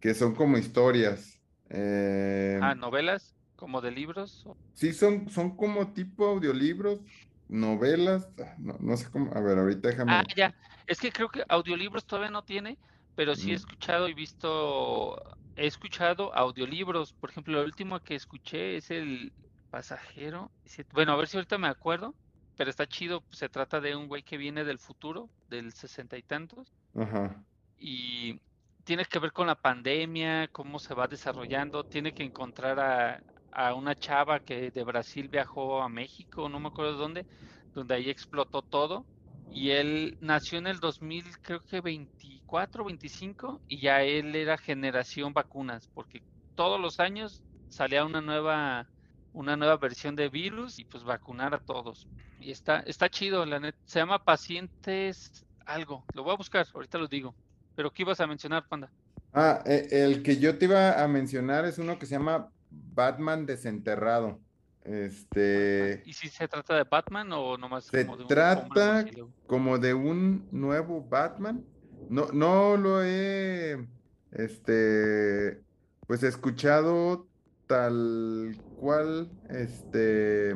Que 0.00 0.14
son 0.14 0.34
como 0.34 0.58
historias. 0.58 1.40
Eh... 1.70 2.58
Ah, 2.60 2.74
novelas, 2.74 3.34
como 3.54 3.80
de 3.80 3.92
libros. 3.92 4.46
Sí, 4.74 4.92
son, 4.92 5.30
son 5.30 5.56
como 5.56 5.92
tipo 5.92 6.26
audiolibros, 6.26 7.00
novelas, 7.48 8.28
ah, 8.40 8.54
no, 8.58 8.76
no, 8.80 8.96
sé 8.96 9.10
cómo, 9.10 9.32
a 9.34 9.40
ver, 9.40 9.58
ahorita 9.58 9.88
déjame. 9.88 10.12
Ah, 10.12 10.24
ya, 10.34 10.54
es 10.86 11.00
que 11.00 11.12
creo 11.12 11.28
que 11.28 11.44
audiolibros 11.48 12.04
todavía 12.04 12.30
no 12.30 12.42
tiene, 12.42 12.78
pero 13.14 13.34
sí 13.34 13.52
he 13.52 13.54
escuchado 13.54 14.08
y 14.08 14.14
visto, 14.14 15.20
he 15.56 15.66
escuchado 15.66 16.34
audiolibros. 16.34 17.12
Por 17.12 17.30
ejemplo, 17.30 17.60
el 17.60 17.66
último 17.66 18.00
que 18.00 18.14
escuché 18.14 18.76
es 18.76 18.90
el 18.90 19.32
pasajero. 19.70 20.50
Bueno, 20.92 21.12
a 21.12 21.16
ver 21.16 21.28
si 21.28 21.36
ahorita 21.36 21.58
me 21.58 21.68
acuerdo, 21.68 22.14
pero 22.56 22.70
está 22.70 22.86
chido. 22.86 23.24
Se 23.30 23.48
trata 23.48 23.80
de 23.80 23.96
un 23.96 24.08
güey 24.08 24.22
que 24.22 24.36
viene 24.36 24.64
del 24.64 24.78
futuro, 24.78 25.28
del 25.48 25.72
sesenta 25.72 26.16
y 26.16 26.22
tantos, 26.22 26.72
Ajá. 26.94 27.42
y 27.78 28.40
tiene 28.84 29.04
que 29.04 29.18
ver 29.18 29.32
con 29.32 29.48
la 29.48 29.56
pandemia, 29.56 30.48
cómo 30.48 30.78
se 30.78 30.94
va 30.94 31.08
desarrollando. 31.08 31.84
Tiene 31.84 32.12
que 32.12 32.22
encontrar 32.22 32.78
a, 32.78 33.22
a 33.56 33.74
una 33.74 33.94
chava 33.96 34.40
que 34.40 34.70
de 34.70 34.84
Brasil 34.84 35.28
viajó 35.30 35.82
a 35.82 35.88
México, 35.88 36.48
no 36.48 36.60
me 36.60 36.68
acuerdo 36.68 36.92
de 36.92 36.98
dónde, 36.98 37.26
donde 37.74 37.94
ahí 37.94 38.10
explotó 38.10 38.62
todo. 38.62 39.06
Y 39.48 39.70
él 39.70 40.16
nació 40.20 40.58
en 40.58 40.66
el 40.66 40.78
2000, 40.80 41.24
creo 41.40 41.60
que 41.62 41.80
24, 41.80 42.84
25, 42.84 43.62
y 43.66 43.80
ya 43.80 44.02
él 44.02 44.34
era 44.36 44.58
generación 44.58 45.32
vacunas, 45.32 45.88
porque 45.94 46.22
todos 46.54 46.78
los 46.80 47.00
años 47.00 47.42
salía 47.68 48.04
una 48.04 48.20
nueva, 48.20 48.90
una 49.32 49.56
nueva 49.56 49.76
versión 49.78 50.16
de 50.16 50.28
virus 50.28 50.78
y 50.78 50.84
pues 50.84 51.04
vacunar 51.04 51.54
a 51.54 51.58
todos. 51.58 52.08
Y 52.38 52.50
está, 52.50 52.80
está 52.80 53.08
chido, 53.08 53.46
la. 53.46 53.72
Se 53.84 54.00
llama 54.00 54.18
Pacientes 54.24 55.46
algo. 55.64 56.04
Lo 56.12 56.24
voy 56.24 56.34
a 56.34 56.36
buscar, 56.36 56.66
ahorita 56.74 56.98
lo 56.98 57.08
digo. 57.08 57.34
Pero 57.74 57.90
¿qué 57.90 58.02
ibas 58.02 58.20
a 58.20 58.26
mencionar, 58.26 58.66
Panda? 58.68 58.92
Ah, 59.32 59.62
e- 59.66 59.88
el 59.90 60.22
que 60.22 60.38
yo 60.38 60.58
te 60.58 60.64
iba 60.66 61.02
a 61.02 61.08
mencionar 61.08 61.64
es 61.66 61.78
uno 61.78 61.98
que 61.98 62.06
se 62.06 62.12
llama 62.14 62.52
Batman 62.94 63.46
Desenterrado. 63.46 64.40
Este, 64.84 66.02
¿Y 66.06 66.12
si 66.12 66.28
se 66.28 66.46
trata 66.46 66.76
de 66.76 66.84
Batman 66.84 67.32
o 67.32 67.56
nomás 67.58 67.86
Se 67.86 68.04
como 68.06 68.16
de 68.16 68.22
un 68.22 68.28
trata 68.28 69.04
como 69.46 69.78
de 69.78 69.94
un 69.94 70.46
nuevo 70.52 71.02
Batman. 71.08 71.64
No, 72.08 72.26
no 72.32 72.76
lo 72.76 73.02
he, 73.02 73.84
este, 74.30 75.60
pues 76.06 76.22
escuchado 76.22 77.26
tal 77.66 78.56
cual, 78.76 79.30
este, 79.50 80.54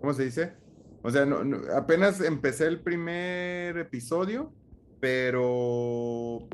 ¿cómo 0.00 0.12
se 0.12 0.24
dice? 0.24 0.52
O 1.02 1.10
sea, 1.10 1.26
no- 1.26 1.42
no- 1.42 1.60
apenas 1.76 2.20
empecé 2.20 2.66
el 2.66 2.80
primer 2.80 3.76
episodio, 3.76 4.52
pero 5.00 6.48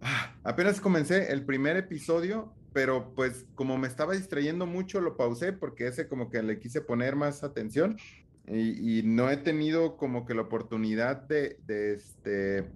ah, 0.00 0.34
apenas 0.42 0.80
comencé 0.80 1.32
el 1.32 1.44
primer 1.44 1.76
episodio, 1.76 2.52
pero 2.72 3.14
pues 3.14 3.46
como 3.54 3.78
me 3.78 3.88
estaba 3.88 4.14
distrayendo 4.14 4.66
mucho, 4.66 5.00
lo 5.00 5.16
pausé 5.16 5.52
porque 5.52 5.86
ese 5.88 6.08
como 6.08 6.30
que 6.30 6.42
le 6.42 6.58
quise 6.60 6.82
poner 6.82 7.16
más 7.16 7.42
atención 7.44 7.96
y, 8.46 9.00
y 9.00 9.02
no 9.04 9.30
he 9.30 9.36
tenido 9.38 9.96
como 9.96 10.24
que 10.26 10.34
la 10.34 10.42
oportunidad 10.42 11.22
de, 11.28 11.58
de 11.64 11.94
este, 11.94 12.72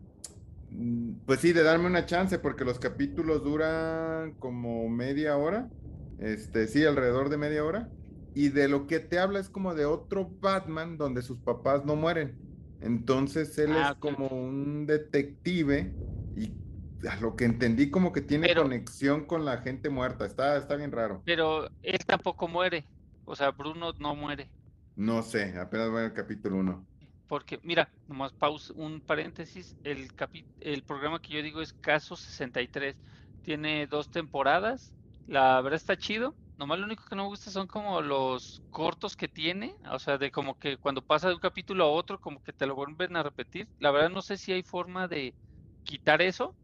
mm, 0.71 1.25
pues 1.27 1.41
sí, 1.41 1.53
de 1.53 1.63
darme 1.63 1.87
una 1.87 2.07
chance 2.07 2.39
porque 2.39 2.65
los 2.65 2.79
capítulos 2.79 3.43
duran 3.43 4.35
como 4.39 4.89
media 4.89 5.37
hora, 5.37 5.73
este, 6.19 6.69
sí, 6.69 6.85
alrededor 6.85 7.29
de 7.31 7.39
media 7.39 7.65
hora. 7.65 7.93
Y 8.35 8.51
de 8.51 8.69
lo 8.69 8.87
que 8.87 9.01
te 9.01 9.19
habla 9.19 9.41
es 9.41 9.49
como 9.51 9.75
de 9.75 9.87
otro 9.87 10.29
Batman 10.41 10.99
donde 10.99 11.23
sus 11.23 11.41
papás 11.41 11.85
no 11.87 11.97
mueren. 11.97 12.43
Entonces 12.81 13.57
él 13.59 13.77
Ah, 13.77 13.79
es 13.79 13.95
ok, 13.97 13.99
como 13.99 14.29
un 14.29 14.87
detective 14.87 15.99
y 16.35 16.66
a 17.09 17.17
lo 17.21 17.37
que 17.37 17.45
entendí 17.45 17.91
como 17.91 18.13
que 18.13 18.21
tiene 18.23 18.49
Pero, 18.49 18.55
conexión 18.55 19.27
con 19.27 19.45
la 19.45 19.59
gente 19.63 19.91
muerta. 19.91 20.27
Está, 20.27 20.57
está 20.57 20.77
bien 20.77 20.93
raro. 20.93 21.25
pero 21.25 21.69
él 21.83 21.99
tampoco 22.07 22.49
muere. 22.49 22.89
O 23.25 23.37
sea, 23.37 23.51
Bruno 23.51 23.93
no 23.99 24.15
muere. 24.17 24.51
No 24.97 25.23
sé, 25.23 25.57
apenas 25.59 25.89
voy 25.91 26.03
al 26.05 26.13
capítulo 26.13 26.57
uno. 26.59 26.87
Porque, 27.27 27.59
mira, 27.63 27.93
nomás 28.07 28.33
pausa, 28.35 28.73
un 28.77 29.01
paréntesis. 29.03 29.77
El, 29.83 30.15
capi- 30.15 30.47
el 30.61 30.85
programa 30.85 31.21
que 31.21 31.33
yo 31.35 31.43
digo 31.43 31.61
es 31.61 31.73
Caso 31.73 32.17
63. 32.17 32.97
Tiene 33.43 33.87
dos 33.87 34.11
temporadas. 34.11 34.95
La 35.27 35.61
verdad 35.61 35.77
está 35.77 35.97
chido. 35.97 36.37
Nomás 36.57 36.79
lo 36.79 36.87
único 36.87 37.05
que 37.09 37.17
no 37.17 37.25
me 37.25 37.29
gusta 37.29 37.51
son 37.51 37.67
como 37.67 38.01
los 38.01 38.63
cortos 38.71 39.17
que 39.17 39.29
tiene. 39.29 39.77
O 39.91 39.99
sea, 39.99 40.19
de 40.19 40.31
como 40.31 40.57
que 40.59 40.79
cuando 40.79 41.03
pasa 41.03 41.29
de 41.29 41.35
un 41.35 41.41
capítulo 41.41 41.85
a 41.85 41.91
otro, 41.91 42.21
como 42.21 42.41
que 42.43 42.53
te 42.53 42.67
lo 42.67 42.75
vuelven 42.77 43.17
a 43.17 43.23
repetir. 43.25 43.69
La 43.79 43.91
verdad 43.91 44.11
no 44.11 44.23
sé 44.23 44.37
si 44.39 44.53
hay 44.53 44.63
forma 44.63 45.09
de 45.09 45.37
quitar 45.83 46.23
eso, 46.23 46.57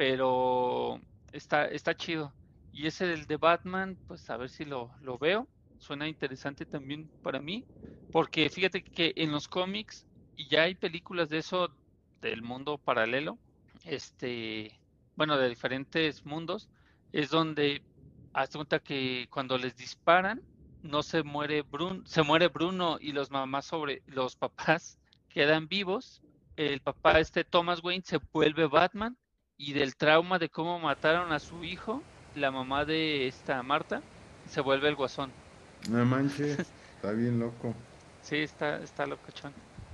pero 0.00 0.98
está, 1.30 1.66
está 1.66 1.94
chido. 1.94 2.32
Y 2.72 2.86
ese 2.86 3.06
del 3.06 3.26
de 3.26 3.36
Batman, 3.36 3.98
pues 4.08 4.30
a 4.30 4.38
ver 4.38 4.48
si 4.48 4.64
lo, 4.64 4.90
lo 5.02 5.18
veo. 5.18 5.46
Suena 5.76 6.08
interesante 6.08 6.64
también 6.64 7.10
para 7.22 7.38
mí. 7.38 7.66
Porque 8.10 8.48
fíjate 8.48 8.82
que 8.82 9.12
en 9.16 9.30
los 9.30 9.46
cómics, 9.46 10.06
y 10.36 10.48
ya 10.48 10.62
hay 10.62 10.74
películas 10.74 11.28
de 11.28 11.36
eso 11.36 11.76
del 12.22 12.40
mundo 12.40 12.78
paralelo, 12.78 13.38
este, 13.84 14.80
bueno, 15.16 15.36
de 15.36 15.50
diferentes 15.50 16.24
mundos, 16.24 16.70
es 17.12 17.28
donde 17.28 17.82
haz 18.32 18.48
cuenta 18.56 18.78
que 18.78 19.26
cuando 19.28 19.58
les 19.58 19.76
disparan, 19.76 20.40
no 20.80 21.02
se 21.02 21.22
muere 21.24 21.60
Bruno, 21.60 22.00
se 22.06 22.22
muere 22.22 22.48
Bruno 22.48 22.96
y 22.98 23.12
los 23.12 23.30
mamás 23.30 23.66
sobre 23.66 24.02
los 24.06 24.34
papás 24.34 24.98
quedan 25.28 25.68
vivos. 25.68 26.22
El 26.56 26.80
papá, 26.80 27.20
este 27.20 27.44
Thomas 27.44 27.84
Wayne, 27.84 28.02
se 28.06 28.18
vuelve 28.32 28.66
Batman 28.66 29.18
y 29.60 29.74
del 29.74 29.94
trauma 29.94 30.38
de 30.38 30.48
cómo 30.48 30.78
mataron 30.78 31.32
a 31.32 31.38
su 31.38 31.62
hijo, 31.64 32.02
la 32.34 32.50
mamá 32.50 32.86
de 32.86 33.26
esta 33.28 33.62
Marta, 33.62 34.00
se 34.48 34.62
vuelve 34.62 34.88
el 34.88 34.96
guasón. 34.96 35.30
No 35.90 36.02
manches, 36.06 36.58
está 36.58 37.12
bien 37.12 37.38
loco. 37.38 37.74
Sí, 38.22 38.36
está, 38.36 38.76
está 38.82 39.06
locochón. 39.06 39.52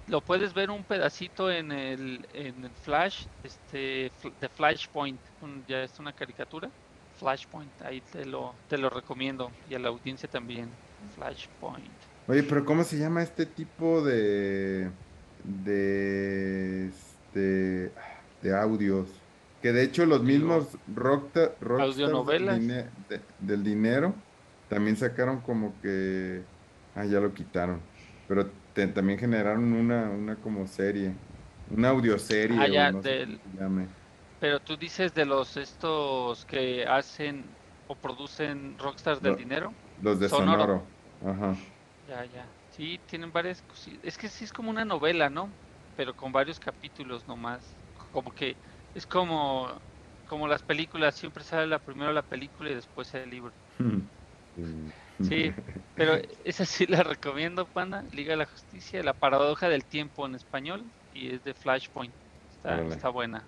Lo 0.09 0.21
puedes 0.21 0.53
ver 0.53 0.71
un 0.71 0.85
pedacito 0.85 1.51
en 1.51 1.71
el, 1.73 2.27
en 2.33 2.65
el 2.65 2.71
Flash, 2.71 3.27
este, 3.45 4.11
de 4.41 4.49
Flashpoint, 4.49 5.21
un- 5.41 5.65
ya 5.67 5.83
es 5.83 5.99
una 6.01 6.13
caricatura. 6.13 6.69
Flashpoint, 7.19 7.71
ahí 7.83 8.01
te 8.01 8.25
lo, 8.25 8.55
te 8.69 8.79
lo 8.79 8.91
recomiendo 8.91 9.51
y 9.69 9.75
a 9.75 9.79
la 9.79 9.89
audiencia 9.89 10.29
también. 10.29 10.71
Flashpoint. 11.15 11.91
Oye, 12.27 12.43
pero 12.43 12.65
¿cómo 12.65 12.83
se 12.85 12.99
llama 12.99 13.23
este 13.23 13.47
tipo 13.47 14.03
de 14.03 14.91
de 15.45 16.87
este 16.89 17.93
de 18.43 18.57
audios? 18.57 19.09
Que 19.61 19.73
de 19.73 19.83
hecho 19.85 20.07
los 20.07 20.23
mismos 20.23 20.79
rockta- 20.87 21.57
rockstars 21.61 22.27
del, 22.27 22.67
de- 23.39 23.63
dinero 23.63 24.25
también 24.69 24.97
sacaron 24.97 25.43
como 25.43 25.81
que 25.81 26.47
ah, 26.95 27.05
ya 27.07 27.21
lo 27.21 27.33
quitaron. 27.35 27.91
Pero 28.27 28.53
te- 28.73 28.89
también 28.89 29.19
generaron 29.19 29.73
una 29.73 30.11
una 30.11 30.41
como 30.41 30.67
serie, 30.67 31.21
una 31.67 31.91
audioserie 31.91 32.57
Ah, 32.59 32.69
ya, 32.69 32.93
no 32.93 33.03
del, 33.03 33.41
pero 34.39 34.61
tú 34.61 34.77
dices 34.77 35.15
de 35.15 35.25
los 35.25 35.57
estos 35.57 36.45
que 36.45 36.85
hacen 36.87 37.59
o 37.87 37.97
producen 37.97 38.79
Rockstars 38.79 39.23
del 39.23 39.37
dinero, 39.37 39.75
los 39.97 40.21
de 40.21 40.29
sonoro. 40.29 40.63
Sonoro. 40.63 40.95
Ajá. 41.21 41.57
Ya, 42.03 42.25
ya. 42.25 42.57
Sí, 42.69 43.03
tienen 43.07 43.33
varias 43.33 43.63
Es 44.03 44.17
que 44.19 44.29
sí 44.29 44.45
es 44.45 44.53
como 44.53 44.71
una 44.71 44.85
novela, 44.85 45.29
¿no? 45.31 45.57
Pero 45.95 46.15
con 46.15 46.33
varios 46.33 46.61
capítulos 46.61 47.27
nomás. 47.27 47.79
Como 48.13 48.33
que 48.33 48.59
es 48.97 49.07
como 49.07 49.71
como 50.29 50.49
las 50.49 50.63
películas, 50.63 51.15
siempre 51.15 51.45
sale 51.45 51.67
la 51.67 51.79
primero 51.79 52.13
la 52.13 52.23
película 52.23 52.71
y 52.71 52.75
después 52.75 53.15
el 53.15 53.31
libro. 53.31 53.53
Sí, 55.23 55.53
pero 55.95 56.19
esa 56.45 56.65
sí 56.65 56.87
la 56.87 57.03
recomiendo, 57.03 57.65
Panda. 57.67 58.03
Liga 58.13 58.33
de 58.33 58.39
la 58.39 58.47
Justicia, 58.47 59.03
La 59.03 59.13
Paradoja 59.13 59.69
del 59.69 59.85
Tiempo 59.85 60.27
en 60.27 60.35
español 60.35 60.83
y 61.15 61.33
es 61.35 61.45
de 61.45 61.55
Flashpoint. 61.55 62.13
Está, 62.51 62.83
está 62.83 63.09
buena. 63.09 63.45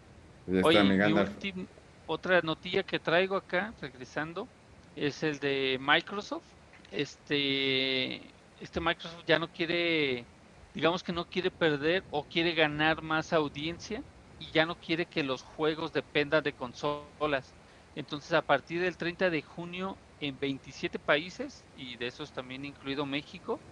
Ya 0.47 0.61
Oye, 0.63 0.83
mi 0.85 1.67
otra 2.07 2.41
notilla 2.41 2.83
que 2.85 2.99
traigo 2.99 3.37
acá, 3.37 3.75
regresando, 3.81 4.49
es 4.97 5.23
el 5.23 5.39
de 5.41 5.79
Microsoft. 5.81 6.47
Este, 6.91 8.23
este 8.61 8.81
Microsoft 8.81 9.25
ya 9.27 9.39
no 9.39 9.49
quiere, 9.49 10.25
digamos 10.73 11.03
que 11.03 11.13
no 11.13 11.27
quiere 11.27 11.51
perder 11.51 12.03
o 12.11 12.25
quiere 12.25 12.55
ganar 12.55 13.03
más 13.03 13.33
audiencia 13.35 14.03
y 14.39 14.53
ya 14.53 14.67
no 14.67 14.77
quiere 14.79 15.07
que 15.09 15.23
los 15.25 15.43
juegos 15.43 15.93
dependan 15.93 16.43
de 16.45 16.55
consolas. 16.55 17.57
Entonces, 17.95 18.33
a 18.33 18.43
partir 18.43 18.81
del 18.83 18.97
30 18.97 19.31
de 19.31 19.43
junio, 19.43 20.01
en 20.19 20.39
27 20.39 20.99
países, 20.99 21.67
y 21.75 21.97
de 21.97 22.07
esos 22.09 22.33
también 22.33 22.65
incluido 22.65 23.07
México, 23.07 23.65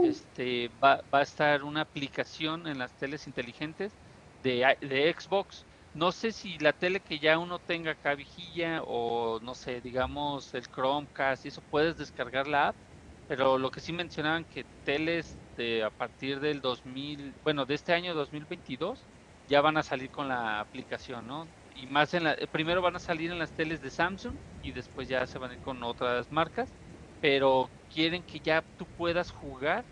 este, 0.00 0.68
va, 0.68 1.02
va 1.12 1.20
a 1.20 1.22
estar 1.22 1.64
una 1.64 1.82
aplicación 1.82 2.66
en 2.66 2.78
las 2.78 2.96
teles 2.96 3.26
inteligentes 3.26 3.98
de, 4.42 4.76
de 4.80 5.14
Xbox. 5.18 5.66
No 5.92 6.12
sé 6.12 6.32
si 6.32 6.58
la 6.58 6.72
tele 6.72 7.00
que 7.02 7.18
ya 7.18 7.38
uno 7.38 7.58
tenga 7.60 7.92
acá 7.92 8.14
vigilla 8.14 8.82
o 8.84 9.40
no 9.40 9.54
sé, 9.54 9.80
digamos 9.80 10.54
el 10.54 10.66
Chromecast 10.68 11.44
y 11.44 11.48
eso 11.48 11.62
puedes 11.62 11.96
descargar 11.96 12.46
la 12.46 12.68
app, 12.68 12.78
pero 13.26 13.58
lo 13.58 13.70
que 13.70 13.80
sí 13.80 13.92
mencionaban 13.92 14.44
que 14.44 14.66
teles 14.82 15.38
de 15.56 15.82
a 15.84 15.90
partir 15.90 16.40
del 16.40 16.60
2000, 16.60 17.34
bueno, 17.42 17.66
de 17.66 17.74
este 17.74 17.92
año 17.92 18.14
2022 18.14 19.08
ya 19.48 19.60
van 19.62 19.76
a 19.76 19.82
salir 19.82 20.10
con 20.10 20.28
la 20.28 20.60
aplicación, 20.60 21.26
¿no? 21.26 21.52
Y 21.70 21.86
más 21.86 22.14
en 22.14 22.24
la, 22.24 22.36
primero 22.50 22.82
van 22.82 22.96
a 22.96 23.00
salir 23.00 23.30
en 23.30 23.38
las 23.38 23.54
teles 23.54 23.80
de 23.80 23.90
Samsung 23.90 24.38
y 24.60 24.72
después 24.72 25.08
ya 25.08 25.26
se 25.26 25.38
van 25.38 25.50
a 25.52 25.54
ir 25.54 25.60
con 25.60 25.82
otras 25.82 26.30
marcas, 26.30 26.74
pero 27.20 27.72
quieren 27.88 28.24
que 28.24 28.40
ya 28.40 28.62
tú 28.76 28.86
puedas 28.88 29.30
jugar 29.30 29.86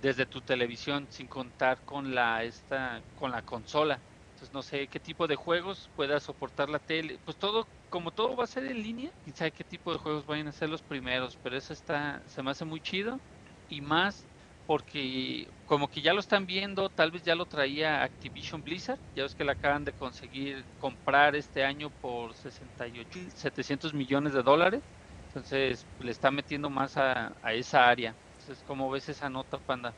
desde 0.00 0.26
tu 0.26 0.42
televisión 0.42 1.08
sin 1.10 1.28
contar 1.28 1.82
con 1.84 2.14
la 2.14 2.44
esta 2.44 3.04
con 3.14 3.30
la 3.30 3.42
consola. 3.42 4.02
Entonces 4.30 4.52
no 4.52 4.62
sé 4.62 4.88
qué 4.88 4.98
tipo 5.00 5.26
de 5.28 5.36
juegos 5.36 5.90
pueda 5.94 6.18
soportar 6.20 6.68
la 6.70 6.78
tele. 6.80 7.18
Pues 7.24 7.36
todo, 7.38 7.70
como 7.88 8.10
todo 8.12 8.36
va 8.36 8.44
a 8.44 8.46
ser 8.46 8.64
en 8.64 8.82
línea, 8.82 9.10
quién 9.22 9.36
sabe 9.36 9.52
qué 9.52 9.64
tipo 9.64 9.92
de 9.92 9.98
juegos 9.98 10.24
vayan 10.26 10.48
a 10.48 10.52
ser 10.52 10.70
los 10.70 10.82
primeros. 10.82 11.36
Pero 11.38 11.56
eso 11.56 11.72
está, 11.72 12.22
se 12.26 12.42
me 12.42 12.50
hace 12.50 12.64
muy 12.64 12.80
chido. 12.80 13.22
Y 13.68 13.80
más 13.80 14.28
porque 14.72 15.46
como 15.66 15.86
que 15.90 16.00
ya 16.00 16.14
lo 16.14 16.20
están 16.20 16.46
viendo, 16.46 16.88
tal 16.88 17.10
vez 17.10 17.22
ya 17.22 17.34
lo 17.34 17.44
traía 17.44 18.02
Activision 18.02 18.62
Blizzard, 18.62 18.98
ya 19.14 19.22
ves 19.22 19.34
que 19.34 19.44
la 19.44 19.52
acaban 19.52 19.84
de 19.84 19.92
conseguir 19.92 20.64
comprar 20.80 21.36
este 21.36 21.62
año 21.62 21.90
por 22.00 22.32
68, 22.32 23.18
700 23.36 23.92
millones 23.92 24.32
de 24.32 24.42
dólares, 24.42 24.80
entonces 25.28 25.84
le 26.00 26.10
está 26.10 26.30
metiendo 26.30 26.70
más 26.70 26.96
a, 26.96 27.34
a 27.42 27.52
esa 27.52 27.86
área. 27.86 28.14
Entonces, 28.40 28.64
¿cómo 28.66 28.90
ves 28.90 29.10
esa 29.10 29.28
nota, 29.28 29.58
Panda? 29.58 29.92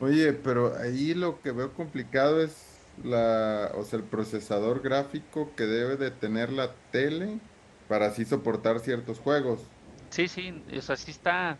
Oye, 0.00 0.32
pero 0.32 0.76
ahí 0.76 1.14
lo 1.14 1.40
que 1.40 1.52
veo 1.52 1.72
complicado 1.72 2.42
es 2.42 2.80
la, 3.04 3.70
o 3.76 3.84
sea, 3.84 4.00
el 4.00 4.04
procesador 4.06 4.82
gráfico 4.82 5.52
que 5.56 5.66
debe 5.66 5.94
de 5.94 6.10
tener 6.10 6.50
la 6.52 6.72
tele 6.90 7.38
para 7.88 8.06
así 8.06 8.24
soportar 8.24 8.80
ciertos 8.80 9.20
juegos. 9.20 9.60
Sí, 10.10 10.26
sí, 10.26 10.52
o 10.76 10.80
sea, 10.80 10.96
sí 10.96 11.12
está, 11.12 11.56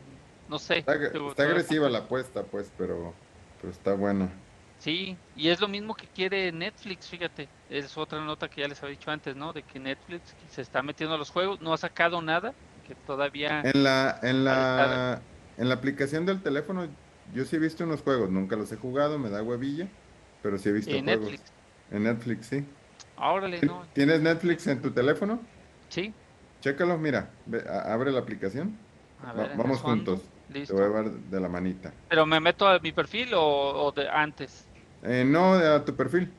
no 0.49 0.59
sé. 0.59 0.79
Está, 0.79 1.43
agresiva 1.43 1.89
la 1.89 1.99
apuesta, 1.99 2.43
pues, 2.45 2.73
pero, 2.77 3.15
pero 3.61 3.73
está 3.73 3.95
bueno. 3.95 4.31
Sí, 4.79 5.17
y 5.35 5.49
es 5.49 5.61
lo 5.61 5.69
mismo 5.69 5.95
que 5.95 6.07
quiere 6.07 6.53
Netflix, 6.53 7.09
fíjate. 7.09 7.49
Es 7.69 7.97
otra 7.97 8.25
nota 8.25 8.49
que 8.49 8.61
ya 8.61 8.69
les 8.69 8.83
había 8.83 8.97
dicho 8.97 9.11
antes, 9.11 9.35
¿no? 9.35 9.53
De 9.53 9.63
que 9.63 9.79
Netflix 9.81 10.35
se 10.51 10.63
está 10.63 10.83
metiendo 10.83 11.15
a 11.15 11.19
los 11.19 11.31
juegos, 11.31 11.61
no 11.61 11.73
ha 11.73 11.79
sacado 11.79 12.21
nada, 12.23 12.53
que 12.87 12.95
todavía... 12.95 13.63
En 13.63 13.83
la, 13.83 14.21
en 14.23 14.45
la, 14.45 15.23
en 15.57 15.69
la 15.69 15.75
aplicación 15.75 16.27
del 16.27 16.43
teléfono, 16.43 16.87
yo 17.33 17.45
sí 17.45 17.57
he 17.57 17.59
visto 17.59 17.85
unos 17.85 18.03
juegos, 18.03 18.31
nunca 18.31 18.55
los 18.57 18.71
he 18.71 18.77
jugado, 18.77 19.19
me 19.19 19.31
da 19.31 19.43
huevilla, 19.43 19.89
pero 20.43 20.59
sí 20.59 20.69
he 20.69 20.73
visto 20.73 20.93
En 20.95 21.05
juegos. 21.05 21.31
Netflix. 21.31 21.53
En 21.91 22.03
Netflix, 22.05 22.47
sí. 22.47 22.65
Órale, 23.17 23.61
¿Ti- 23.61 23.67
no. 23.67 23.87
¿Tienes 23.95 24.21
Netflix 24.21 24.67
en 24.67 24.83
tu 24.83 24.91
teléfono? 24.93 25.41
Sí. 25.89 26.13
Chécalo, 26.61 26.99
mira, 26.99 27.31
ve- 27.47 27.65
abre 27.69 28.13
la 28.13 28.21
aplicación. 28.21 28.77
A 29.19 29.33
ver, 29.33 29.57
vamos 29.57 29.79
eso 29.79 30.36
juntos. 30.47 30.53
Te 30.53 30.59
Listo. 30.61 30.75
voy 30.75 30.83
a 30.85 30.87
llevar 30.87 31.11
de 31.11 31.41
la 31.41 31.49
manita. 31.49 31.93
Pero 32.09 32.27
me 32.27 32.41
meto 32.41 32.67
a 32.67 32.79
mi 32.79 32.93
perfil 32.93 33.35
o, 33.35 33.43
o 33.87 33.93
de 33.93 34.09
antes. 34.09 34.65
Eh, 35.03 35.25
no, 35.27 35.55
a 35.55 35.85
tu 35.85 35.95
perfil. 35.95 36.33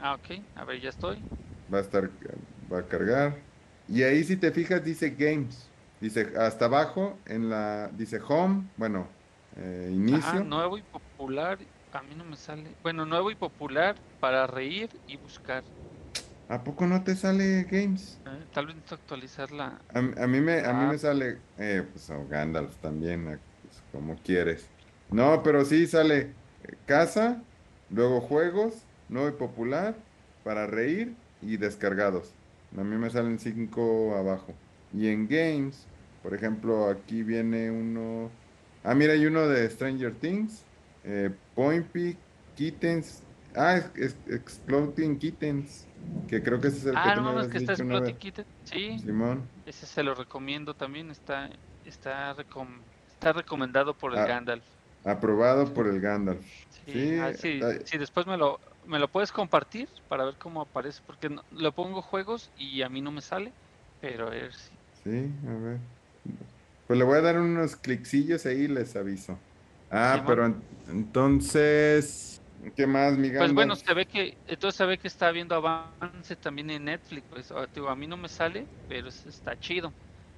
Ah, 0.00 0.14
ok. 0.14 0.40
A 0.56 0.64
ver, 0.64 0.80
ya 0.80 0.90
estoy. 0.90 1.18
Va 1.72 1.78
a 1.78 1.80
estar, 1.80 2.10
va 2.72 2.78
a 2.80 2.82
cargar. 2.86 3.36
Y 3.88 4.02
ahí 4.02 4.24
si 4.24 4.36
te 4.36 4.50
fijas 4.52 4.84
dice 4.84 5.10
Games. 5.10 5.68
Dice 6.00 6.32
hasta 6.38 6.66
abajo 6.66 7.18
en 7.26 7.48
la, 7.48 7.88
dice 7.92 8.20
Home, 8.28 8.64
bueno, 8.76 9.08
eh, 9.56 9.90
inicio. 9.92 10.18
Ajá, 10.18 10.40
nuevo 10.40 10.76
y 10.76 10.82
popular. 10.82 11.58
A 11.92 12.02
mí 12.02 12.14
no 12.16 12.24
me 12.24 12.36
sale. 12.36 12.70
Bueno, 12.82 13.06
nuevo 13.06 13.30
y 13.30 13.34
popular 13.36 13.94
para 14.20 14.46
reír 14.46 14.90
y 15.06 15.16
buscar. 15.16 15.62
¿A 16.48 16.62
poco 16.62 16.86
no 16.86 17.02
te 17.04 17.14
sale 17.14 17.62
Games? 17.70 18.18
Eh, 18.26 18.44
tal 18.52 18.66
vez 18.66 18.74
necesito 18.74 18.96
actualizar 18.96 19.50
la. 19.52 19.80
A, 19.94 19.98
a 19.98 20.26
mí 20.26 20.40
me, 20.40 20.58
a 20.60 20.72
mí 20.74 20.84
Ah. 20.84 20.88
me 20.90 20.98
sale, 20.98 21.38
eh, 21.56 21.84
pues 21.90 22.10
o 22.10 22.26
Gandalf 22.28 22.74
también, 22.76 23.40
como 23.94 24.16
quieres. 24.22 24.74
No, 25.10 25.42
pero 25.44 25.64
sí 25.64 25.86
sale 25.86 26.34
casa, 26.86 27.42
luego 27.88 28.20
juegos, 28.20 28.74
nuevo 29.08 29.28
y 29.28 29.38
popular, 29.38 29.96
para 30.42 30.66
reír 30.66 31.16
y 31.40 31.56
descargados. 31.56 32.34
A 32.76 32.82
mí 32.82 32.96
me 32.96 33.10
salen 33.10 33.38
cinco 33.38 34.16
abajo. 34.16 34.52
Y 34.92 35.08
en 35.08 35.28
games, 35.28 35.88
por 36.22 36.34
ejemplo, 36.34 36.88
aquí 36.88 37.22
viene 37.22 37.70
uno. 37.70 38.30
Ah, 38.82 38.94
mira, 38.94 39.12
hay 39.12 39.26
uno 39.26 39.46
de 39.48 39.70
Stranger 39.70 40.18
Things, 40.18 40.68
eh, 41.04 41.30
Point 41.54 41.86
Peak, 41.92 42.16
Kittens. 42.54 43.22
Ah, 43.54 43.76
es, 43.76 43.92
es- 43.94 44.16
Exploding 44.26 45.18
Kittens, 45.18 45.86
que 46.26 46.42
creo 46.42 46.60
que 46.60 46.68
ese 46.68 46.78
es 46.78 46.86
el 46.86 46.92
que 46.94 46.98
Ah, 46.98 47.14
tú 47.14 47.20
no 47.22 47.32
me 47.32 47.40
habías 47.40 47.48
que 47.48 47.58
está. 47.58 47.72
Exploding 47.74 48.16
Kitten. 48.18 48.46
Sí, 48.64 48.98
Simón. 48.98 49.48
ese 49.66 49.86
se 49.86 50.02
lo 50.02 50.14
recomiendo 50.14 50.74
también. 50.74 51.10
Está, 51.10 51.50
está, 51.84 52.34
recom- 52.36 52.82
está 53.24 53.32
recomendado 53.32 53.96
por 53.96 54.12
el 54.12 54.18
Ah, 54.20 54.26
Gandalf. 54.26 54.66
Aprobado 55.04 55.72
por 55.72 55.86
el 55.86 56.00
Gandalf. 56.00 56.44
Sí, 56.68 56.92
Sí, 56.92 57.18
ah, 57.18 57.32
sí, 57.32 57.62
ay. 57.62 57.78
sí, 57.86 57.96
después 57.98 58.26
me 58.26 58.36
lo, 58.36 58.60
me 58.82 58.98
lo 58.98 59.08
puedes 59.10 59.32
compartir 59.32 59.88
para 60.08 60.24
ver 60.24 60.36
cómo 60.36 60.60
aparece, 60.60 61.00
porque 61.06 61.30
no- 61.30 61.42
le 61.50 61.72
pongo 61.72 62.02
juegos 62.02 62.50
y 62.54 62.82
a 62.82 62.88
mí 62.90 63.00
no 63.00 63.10
me 63.12 63.22
sale, 63.22 63.54
pero 64.00 64.26
a 64.26 64.30
ver 64.30 64.52
si... 64.52 64.78
Sí, 64.92 65.10
a 65.46 65.54
ver. 65.58 65.80
Pues 66.86 66.98
le 66.98 67.04
voy 67.04 67.16
a 67.18 67.22
dar 67.22 67.40
unos 67.40 67.76
cliccillos 67.76 68.44
ahí 68.46 68.62
y 68.62 68.68
les 68.68 68.94
aviso. 68.96 69.42
Ah, 69.88 70.22
pero 70.26 70.44
en- 70.46 70.66
entonces, 70.86 72.42
¿qué 72.76 72.86
más, 72.86 73.16
mi 73.16 73.30
Pues 73.36 73.52
bueno, 73.52 73.74
se 73.76 73.94
ve 73.94 74.06
que, 74.06 74.38
entonces 74.46 74.76
se 74.76 74.86
ve 74.86 74.98
que 74.98 75.08
está 75.08 75.28
habiendo 75.28 75.54
avance 75.56 76.36
también 76.36 76.70
en 76.70 76.84
Netflix, 76.84 77.26
pues 77.28 77.50
ah, 77.50 77.66
digo, 77.72 77.88
a 77.88 77.96
mí 77.96 78.06
no 78.06 78.16
me 78.16 78.28
sale, 78.28 78.68
pero 78.86 79.08
es- 79.08 79.26
está 79.26 79.56
chido. 79.56 79.94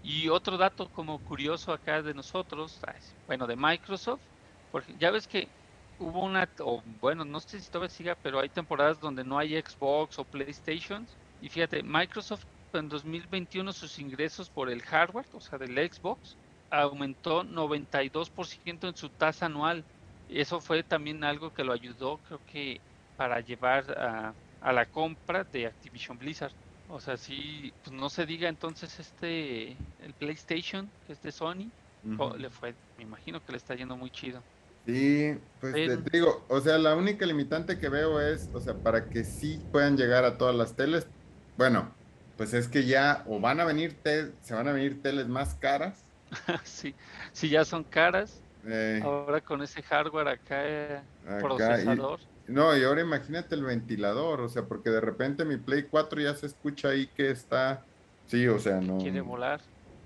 Y 0.09 0.29
otro 0.29 0.57
dato 0.57 0.89
como 0.91 1.19
curioso 1.21 1.73
acá 1.73 2.01
de 2.03 2.15
nosotros, 2.15 2.81
bueno, 3.27 3.47
de 3.49 3.57
Microsoft, 3.57 4.23
porque 4.71 4.97
ya 4.97 5.11
ves 5.11 5.27
que 5.27 5.53
hubo 5.97 6.25
una, 6.25 6.49
o 6.61 6.83
bueno, 6.85 7.25
no 7.25 7.41
sé 7.41 7.61
si 7.61 7.69
todavía 7.71 7.89
siga, 7.91 8.15
pero 8.17 8.39
hay 8.41 8.49
temporadas 8.51 9.01
donde 9.01 9.25
no 9.25 9.37
hay 9.39 9.61
Xbox 9.61 10.19
o 10.21 10.25
PlayStation. 10.25 11.09
Y 11.41 11.49
fíjate, 11.49 11.83
Microsoft 11.83 12.45
en 12.73 12.89
2021 12.89 13.73
sus 13.73 13.99
ingresos 13.99 14.49
por 14.51 14.71
el 14.71 14.83
hardware, 14.83 15.27
o 15.33 15.41
sea, 15.41 15.59
del 15.59 15.75
Xbox, 15.91 16.39
aumentó 16.71 17.43
92% 17.45 18.87
en 18.89 18.95
su 18.97 19.11
tasa 19.11 19.47
anual. 19.47 19.87
Y 20.29 20.41
eso 20.41 20.61
fue 20.61 20.85
también 20.85 21.25
algo 21.25 21.53
que 21.53 21.65
lo 21.65 21.73
ayudó, 21.73 22.19
creo 22.23 22.43
que, 22.45 22.85
para 23.17 23.41
llevar 23.41 23.91
a, 23.99 24.37
a 24.61 24.73
la 24.73 24.87
compra 24.87 25.43
de 25.45 25.67
Activision 25.67 26.17
Blizzard. 26.19 26.55
O 26.89 27.01
sea, 27.01 27.17
sí, 27.17 27.73
pues 27.83 27.95
no 27.97 28.09
se 28.09 28.27
diga 28.27 28.49
entonces 28.49 28.99
este, 29.01 29.71
el 30.03 30.13
PlayStation, 30.19 30.89
que 31.07 31.15
es 31.15 31.23
de 31.23 31.33
Sony, 31.33 31.71
Ujú. 32.05 32.37
le 32.37 32.49
fue, 32.51 32.75
me 32.97 33.03
imagino 33.05 33.45
que 33.45 33.53
le 33.53 33.59
está 33.59 33.75
yendo 33.75 33.97
muy 33.97 34.11
chido. 34.11 34.41
Sí, 34.87 35.37
pues 35.61 35.73
Pero- 35.75 35.99
te 36.01 36.11
digo, 36.11 36.45
o 36.49 36.61
sea, 36.61 36.79
la 36.79 36.95
única 36.95 37.27
limitante 37.27 37.79
que 37.79 37.89
veo 37.89 38.21
es, 38.21 38.49
o 38.53 38.61
sea, 38.61 38.75
para 38.75 39.09
que 39.11 39.25
sí 39.25 39.61
puedan 39.73 39.97
llegar 39.97 40.25
a 40.25 40.39
todas 40.39 40.55
las 40.55 40.77
teles, 40.77 41.09
bueno, 41.57 41.91
pues 42.37 42.55
es 42.55 42.69
que 42.69 42.85
ya 42.85 43.25
o 43.27 43.41
van 43.41 43.59
a 43.59 43.65
venir, 43.65 43.97
tel- 44.05 44.33
se 44.43 44.55
van 44.55 44.69
a 44.69 44.73
venir 44.73 45.03
teles 45.03 45.27
más 45.27 45.55
caras. 45.57 46.05
sí, 46.65 46.95
sí, 47.33 47.49
ya 47.49 47.65
son 47.65 47.83
caras. 47.83 48.41
eh, 48.65 49.01
Ahora 49.03 49.41
con 49.41 49.61
ese 49.63 49.83
hardware 49.83 50.29
acá, 50.29 50.61
eh, 50.65 51.01
y- 51.25 51.43
procesador. 51.43 52.21
No, 52.49 52.77
y 52.77 52.85
ahora 52.85 53.01
imagínate 53.01 53.55
el 53.55 53.65
ventilador, 53.65 54.41
o 54.41 54.49
sea, 54.49 54.67
porque 54.67 54.91
de 54.91 55.01
repente 55.01 55.45
mi 55.45 55.57
Play 55.57 55.85
4 55.85 56.21
ya 56.21 56.35
se 56.35 56.47
escucha 56.47 56.91
ahí 56.91 57.09
que 57.09 57.31
está, 57.31 57.85
sí, 58.27 58.47
o 58.47 58.59
sea, 58.59 58.81
no, 58.81 58.99
quiere 58.99 59.21
volar. 59.21 59.61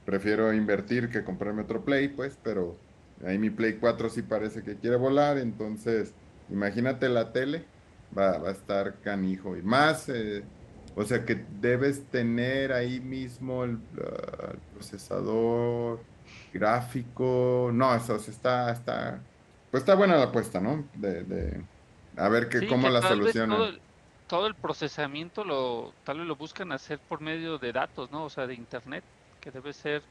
prefiero 0.06 0.52
invertir 0.52 1.10
que 1.10 1.22
comprarme 1.22 1.62
otro 1.62 1.84
Play, 1.84 2.08
pues, 2.08 2.38
pero 2.42 2.78
ahí 3.26 3.38
mi 3.38 3.50
Play 3.50 3.74
4 3.74 4.08
sí 4.08 4.22
parece 4.22 4.62
que 4.62 4.76
quiere 4.78 4.96
volar, 4.96 5.36
entonces, 5.38 6.14
imagínate 6.48 7.08
la 7.10 7.32
tele, 7.32 7.68
va, 8.16 8.38
va 8.38 8.48
a 8.48 8.52
estar 8.52 9.00
canijo, 9.00 9.56
y 9.56 9.62
más, 9.62 10.08
eh, 10.08 10.42
o 10.94 11.04
sea, 11.04 11.24
que 11.26 11.44
debes 11.60 12.06
tener 12.10 12.72
ahí 12.72 13.00
mismo 13.00 13.64
el, 13.64 13.78
ah, 14.02 14.52
el 14.52 14.60
procesador 14.74 16.00
gráfico, 16.52 17.70
no, 17.72 17.94
eso 17.94 18.18
sí 18.18 18.30
está, 18.30 18.72
está, 18.72 19.20
pues 19.70 19.82
está 19.82 19.94
buena 19.94 20.16
la 20.16 20.24
apuesta, 20.24 20.60
¿no? 20.60 20.88
De, 20.94 21.24
de 21.24 21.64
a 22.16 22.28
ver 22.28 22.48
que, 22.48 22.60
Sí, 22.60 22.66
cómo 22.66 22.88
que 22.88 22.92
la 22.92 23.02
solucionan. 23.02 23.56
Todo 23.58 23.68
el, 23.68 23.82
todo 24.26 24.46
el 24.46 24.54
procesamiento 24.54 25.44
lo, 25.44 25.94
tal 26.04 26.18
vez 26.18 26.26
lo 26.26 26.36
buscan 26.36 26.72
hacer 26.72 27.00
por 27.08 27.20
medio 27.20 27.58
de 27.58 27.72
datos, 27.72 28.10
¿no? 28.10 28.24
O 28.24 28.30
sea, 28.30 28.46
de 28.46 28.54
internet, 28.54 29.04
que 29.40 29.50
debe 29.50 29.72
ser, 29.72 30.02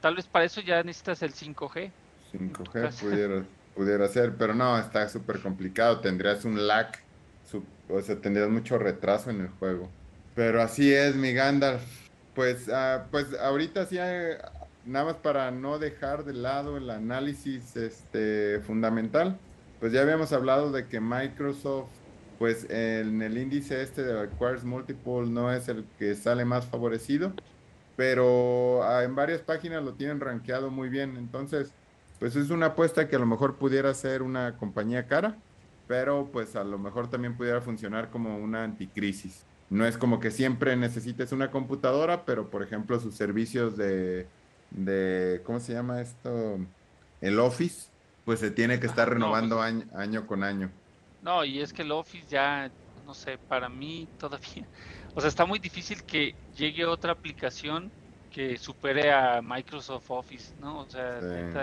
tal 0.00 0.14
vez 0.16 0.26
para 0.28 0.44
eso 0.44 0.60
ya 0.60 0.82
necesitas 0.82 1.22
el 1.22 1.32
5G. 1.34 1.92
5G 2.32 2.72
casa. 2.72 3.04
pudiera, 3.04 3.46
pudiera 3.74 4.08
ser, 4.08 4.36
pero 4.36 4.54
no, 4.54 4.78
está 4.78 5.08
súper 5.08 5.40
complicado. 5.40 6.00
Tendrías 6.00 6.44
un 6.44 6.66
lag, 6.66 6.92
su- 7.44 7.64
o 7.88 8.00
sea, 8.00 8.20
tendrías 8.20 8.48
mucho 8.48 8.78
retraso 8.78 9.30
en 9.30 9.40
el 9.42 9.48
juego. 9.48 9.90
Pero 10.34 10.60
así 10.62 10.92
es, 10.92 11.14
mi 11.16 11.32
Gandalf. 11.32 11.82
Pues, 12.34 12.68
ah, 12.68 13.08
pues 13.10 13.32
ahorita 13.38 13.86
sí, 13.86 13.98
hay- 13.98 14.36
nada 14.84 15.06
más 15.06 15.16
para 15.16 15.50
no 15.50 15.78
dejar 15.78 16.24
de 16.24 16.34
lado 16.34 16.76
el 16.76 16.90
análisis 16.90 17.74
este, 17.76 18.60
fundamental, 18.60 19.40
pues 19.80 19.92
ya 19.92 20.02
habíamos 20.02 20.32
hablado 20.32 20.72
de 20.72 20.86
que 20.86 21.00
Microsoft, 21.00 21.88
pues 22.38 22.68
en 22.70 23.22
el 23.22 23.38
índice 23.38 23.82
este 23.82 24.02
de 24.02 24.26
Requires 24.26 24.64
Multiple 24.64 25.26
no 25.26 25.52
es 25.52 25.68
el 25.68 25.84
que 25.98 26.14
sale 26.14 26.44
más 26.44 26.66
favorecido, 26.66 27.32
pero 27.96 28.80
en 29.02 29.14
varias 29.14 29.40
páginas 29.40 29.82
lo 29.82 29.94
tienen 29.94 30.20
rankeado 30.20 30.70
muy 30.70 30.88
bien. 30.88 31.16
Entonces, 31.16 31.72
pues 32.18 32.36
es 32.36 32.50
una 32.50 32.66
apuesta 32.66 33.08
que 33.08 33.16
a 33.16 33.18
lo 33.18 33.26
mejor 33.26 33.56
pudiera 33.56 33.92
ser 33.94 34.22
una 34.22 34.56
compañía 34.56 35.06
cara, 35.06 35.36
pero 35.86 36.28
pues 36.32 36.56
a 36.56 36.64
lo 36.64 36.78
mejor 36.78 37.10
también 37.10 37.36
pudiera 37.36 37.60
funcionar 37.60 38.10
como 38.10 38.38
una 38.38 38.64
anticrisis. 38.64 39.44
No 39.70 39.86
es 39.86 39.98
como 39.98 40.20
que 40.20 40.30
siempre 40.30 40.76
necesites 40.76 41.32
una 41.32 41.50
computadora, 41.50 42.24
pero 42.24 42.50
por 42.50 42.62
ejemplo 42.62 43.00
sus 43.00 43.16
servicios 43.16 43.76
de, 43.76 44.26
de 44.70 45.42
¿cómo 45.44 45.60
se 45.60 45.72
llama 45.72 46.00
esto? 46.00 46.58
El 47.20 47.38
Office, 47.40 47.88
pues 48.26 48.40
se 48.40 48.50
tiene 48.50 48.78
que 48.78 48.86
estar 48.86 49.08
Ajá, 49.08 49.18
no, 49.18 49.26
renovando 49.26 49.56
pues- 49.56 49.66
año, 49.68 49.86
año 49.94 50.26
con 50.26 50.44
año. 50.44 50.70
No, 51.22 51.44
y 51.44 51.60
es 51.60 51.72
que 51.72 51.82
el 51.82 51.92
Office 51.92 52.26
ya 52.28 52.70
no 53.06 53.14
sé, 53.14 53.38
para 53.38 53.68
mí 53.68 54.06
todavía, 54.18 54.66
o 55.14 55.20
sea, 55.20 55.28
está 55.28 55.46
muy 55.46 55.58
difícil 55.60 56.02
que 56.02 56.34
llegue 56.56 56.84
otra 56.84 57.12
aplicación 57.12 57.90
que 58.30 58.58
supere 58.58 59.12
a 59.12 59.40
Microsoft 59.40 60.10
Office, 60.10 60.52
¿no? 60.60 60.80
O 60.80 60.90
sea, 60.90 61.18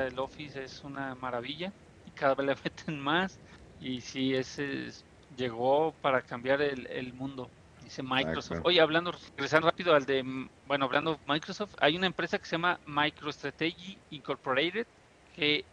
el 0.07 0.17
Office 0.17 0.63
es 0.63 0.83
una 0.83 1.13
maravilla 1.15 1.71
y 2.07 2.11
cada 2.11 2.33
vez 2.33 2.47
le 2.47 2.55
meten 2.63 2.99
más 2.99 3.37
y 3.79 4.01
sí, 4.01 4.33
ese 4.33 4.89
llegó 5.37 5.93
para 6.01 6.21
cambiar 6.21 6.61
el, 6.61 7.13
mundo, 7.13 7.49
dice 7.83 8.01
Microsoft. 8.01 8.61
Oye, 8.63 8.79
hablando, 8.79 9.11
regresando 9.35 9.67
rápido 9.67 9.93
al 9.93 10.05
de, 10.05 10.23
bueno, 10.65 10.85
hablando 10.85 11.19
Microsoft, 11.27 11.75
hay 11.79 11.97
una 11.97 12.07
empresa 12.07 12.39
que 12.39 12.45
se 12.45 12.51
llama 12.51 12.79
MicroStrategy 12.87 13.97
Incorporated 14.11 14.87
que 15.35 15.65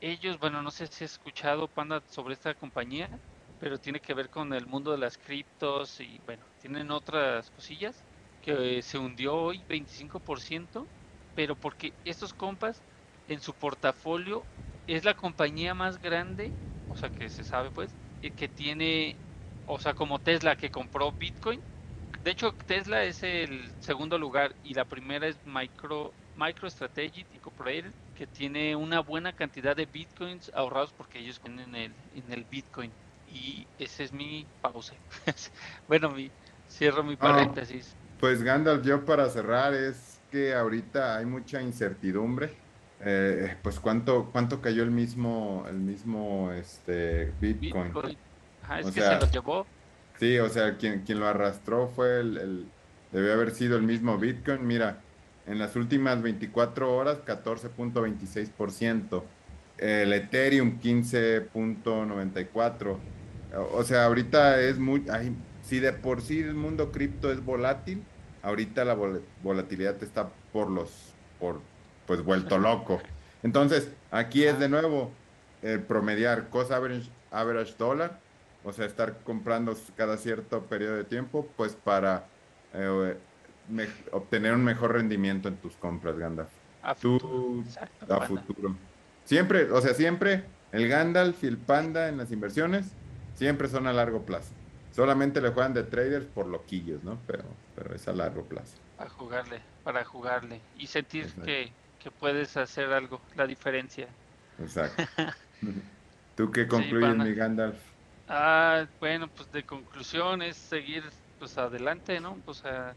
ellos, 0.00 0.38
bueno, 0.38 0.62
no 0.62 0.70
sé 0.70 0.86
si 0.88 1.04
has 1.04 1.12
escuchado, 1.12 1.68
Panda, 1.68 2.02
sobre 2.06 2.34
esta 2.34 2.54
compañía, 2.54 3.20
pero 3.58 3.78
tiene 3.78 4.00
que 4.00 4.14
ver 4.14 4.30
con 4.30 4.52
el 4.54 4.66
mundo 4.66 4.92
de 4.92 4.98
las 4.98 5.18
criptos 5.18 6.00
y, 6.00 6.20
bueno, 6.20 6.46
tienen 6.58 6.90
otras 6.90 7.50
cosillas 7.50 8.04
que 8.40 8.82
se 8.82 8.98
hundió 8.98 9.34
hoy 9.34 9.64
25%, 9.64 10.90
pero 11.34 11.56
porque 11.56 11.96
estos 12.04 12.32
compas 12.34 12.84
en 13.26 13.40
su 13.40 13.54
portafolio 13.56 14.48
es 14.86 15.04
la 15.04 15.14
compañía 15.14 15.74
más 15.74 16.00
grande, 16.00 16.56
o 16.86 16.96
sea, 16.96 17.10
que 17.10 17.28
se 17.28 17.44
sabe 17.44 17.70
pues, 17.72 17.96
que 18.36 18.48
tiene, 18.48 19.20
o 19.64 19.78
sea, 19.78 19.94
como 19.94 20.18
Tesla 20.20 20.56
que 20.56 20.70
compró 20.70 21.12
Bitcoin. 21.12 21.62
De 22.22 22.30
hecho, 22.32 22.52
Tesla 22.66 23.04
es 23.04 23.22
el 23.22 23.74
segundo 23.80 24.18
lugar 24.18 24.56
y 24.62 24.74
la 24.74 24.84
primera 24.84 25.26
es 25.28 25.40
Micro 25.44 26.16
MicroStrategy 26.34 27.26
Incorporated, 27.30 27.94
que 28.18 28.26
tiene 28.26 28.74
una 28.74 28.98
buena 28.98 29.32
cantidad 29.32 29.76
de 29.76 29.86
bitcoins 29.86 30.50
ahorrados 30.52 30.92
porque 30.92 31.20
ellos 31.20 31.38
tienen 31.38 31.72
el, 31.76 31.92
en 32.16 32.32
el 32.32 32.44
bitcoin. 32.44 32.90
Y 33.32 33.64
ese 33.78 34.02
es 34.02 34.12
mi 34.12 34.44
pausa. 34.60 34.94
bueno, 35.88 36.10
mi, 36.10 36.28
cierro 36.68 37.04
mi 37.04 37.14
ah, 37.14 37.18
paréntesis. 37.18 37.94
pues 38.18 38.42
Gandalf, 38.42 38.84
yo 38.84 39.04
para 39.04 39.28
cerrar 39.28 39.72
es 39.72 40.18
que 40.32 40.52
ahorita 40.52 41.16
hay 41.16 41.26
mucha 41.26 41.62
incertidumbre. 41.62 42.52
Eh, 43.00 43.56
pues 43.62 43.78
cuánto 43.78 44.28
cuánto 44.32 44.60
cayó 44.60 44.82
el 44.82 44.90
mismo 44.90 45.64
el 45.68 45.76
mismo 45.76 46.50
este 46.50 47.32
Bitcoin. 47.40 47.92
es 48.80 48.90
que 48.90 49.00
se 49.00 49.20
lo 49.20 49.30
llevó. 49.30 49.66
Sí, 50.18 50.36
o 50.40 50.48
sea, 50.48 50.76
quien, 50.76 51.04
quien 51.04 51.20
lo 51.20 51.28
arrastró 51.28 51.86
fue 51.94 52.18
el, 52.18 52.36
el, 52.36 52.66
debe 53.12 53.32
haber 53.32 53.52
sido 53.52 53.76
el 53.76 53.84
mismo 53.84 54.18
Bitcoin. 54.18 54.66
Mira, 54.66 54.98
en 55.48 55.58
las 55.58 55.74
últimas 55.76 56.22
24 56.22 56.94
horas 56.94 57.18
14.26%, 57.24 59.22
el 59.78 60.12
Ethereum 60.12 60.78
15.94%. 60.78 62.98
O 63.72 63.82
sea, 63.82 64.04
ahorita 64.04 64.60
es 64.60 64.78
muy, 64.78 65.06
si 65.62 65.80
de 65.80 65.94
por 65.94 66.20
sí 66.20 66.40
el 66.40 66.52
mundo 66.54 66.92
cripto 66.92 67.32
es 67.32 67.42
volátil, 67.42 68.04
ahorita 68.42 68.84
la 68.84 68.94
volatilidad 69.42 70.02
está 70.02 70.28
por 70.52 70.68
los, 70.70 71.14
por, 71.40 71.62
pues 72.06 72.22
vuelto 72.22 72.58
loco. 72.68 73.00
Entonces, 73.42 73.90
aquí 74.10 74.44
es 74.44 74.58
de 74.58 74.68
nuevo 74.68 75.12
el 75.62 75.80
promediar 75.80 76.50
cost 76.50 76.72
average, 76.72 77.08
average 77.30 77.74
dólar, 77.78 78.20
o 78.64 78.72
sea, 78.72 78.84
estar 78.84 79.20
comprando 79.24 79.74
cada 79.96 80.18
cierto 80.18 80.64
periodo 80.64 80.96
de 80.96 81.04
tiempo, 81.04 81.48
pues 81.56 81.74
para 81.74 82.26
eh, 82.74 83.16
obtener 84.12 84.54
un 84.54 84.64
mejor 84.64 84.92
rendimiento 84.92 85.48
en 85.48 85.56
tus 85.56 85.74
compras, 85.76 86.18
Gandalf. 86.18 86.50
A 86.82 86.94
futuro. 86.94 87.64
a 88.08 88.20
futuro. 88.22 88.76
Siempre, 89.24 89.70
o 89.70 89.80
sea, 89.80 89.94
siempre 89.94 90.44
el 90.72 90.88
Gandalf 90.88 91.42
y 91.44 91.46
el 91.46 91.58
Panda 91.58 92.08
en 92.08 92.16
las 92.16 92.30
inversiones 92.32 92.86
siempre 93.34 93.68
son 93.68 93.86
a 93.86 93.92
largo 93.92 94.22
plazo. 94.22 94.52
Solamente 94.94 95.40
le 95.40 95.50
juegan 95.50 95.74
de 95.74 95.84
traders 95.84 96.26
por 96.26 96.46
loquillos, 96.46 97.04
¿no? 97.04 97.18
Pero, 97.26 97.44
pero 97.74 97.94
es 97.94 98.08
a 98.08 98.12
largo 98.12 98.42
plazo. 98.44 98.76
A 98.98 99.08
jugarle, 99.08 99.60
para 99.84 100.04
jugarle 100.04 100.60
y 100.76 100.86
sentir 100.86 101.32
que, 101.44 101.70
que, 102.02 102.10
puedes 102.10 102.56
hacer 102.56 102.92
algo, 102.92 103.20
la 103.36 103.46
diferencia. 103.46 104.08
Exacto. 104.58 105.04
¿Tú 106.36 106.50
qué 106.50 106.66
concluyes, 106.66 107.16
mi 107.16 107.34
Gandalf? 107.34 107.76
Ah, 108.28 108.86
bueno, 109.00 109.28
pues 109.28 109.50
de 109.52 109.62
conclusión 109.62 110.42
es 110.42 110.56
seguir 110.56 111.04
pues 111.38 111.56
adelante, 111.56 112.20
¿no? 112.20 112.36
Pues 112.44 112.64
a 112.64 112.94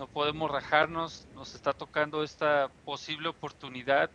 no 0.00 0.08
podemos 0.08 0.50
rajarnos, 0.50 1.28
nos 1.28 1.54
está 1.54 1.74
tocando 1.74 2.22
esta 2.24 2.74
posible 2.84 3.28
oportunidad 3.28 4.10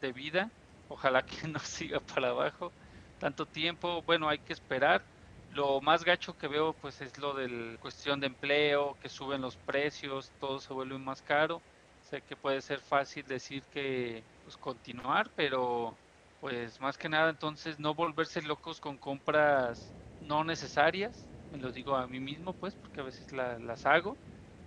de 0.00 0.12
vida, 0.12 0.52
ojalá 0.88 1.22
que 1.24 1.46
no 1.46 1.60
siga 1.60 2.00
para 2.00 2.30
abajo 2.30 2.74
tanto 3.18 3.46
tiempo, 3.46 4.02
bueno, 4.02 4.28
hay 4.28 4.40
que 4.40 4.52
esperar. 4.52 5.06
Lo 5.48 5.80
más 5.80 6.02
gacho 6.04 6.36
que 6.36 6.48
veo 6.48 6.74
pues 6.80 7.00
es 7.00 7.16
lo 7.18 7.34
de 7.34 7.78
cuestión 7.78 8.18
de 8.20 8.26
empleo, 8.26 8.96
que 9.00 9.08
suben 9.08 9.40
los 9.40 9.56
precios, 9.58 10.34
todo 10.38 10.58
se 10.60 10.72
vuelve 10.74 10.98
más 10.98 11.22
caro. 11.22 11.64
Sé 12.00 12.22
que 12.22 12.36
puede 12.36 12.60
ser 12.60 12.80
fácil 12.80 13.24
decir 13.24 13.64
que 13.68 14.26
pues 14.42 14.56
continuar, 14.56 15.32
pero 15.36 16.00
pues 16.40 16.80
más 16.80 16.98
que 16.98 17.08
nada 17.08 17.30
entonces 17.30 17.78
no 17.78 17.94
volverse 17.94 18.42
locos 18.42 18.80
con 18.80 18.98
compras 18.98 19.94
no 20.18 20.42
necesarias, 20.44 21.28
me 21.50 21.58
lo 21.58 21.70
digo 21.72 21.94
a 21.96 22.08
mí 22.08 22.18
mismo 22.20 22.54
pues 22.54 22.74
porque 22.76 23.00
a 23.00 23.04
veces 23.04 23.30
las 23.32 23.86
hago 23.86 24.18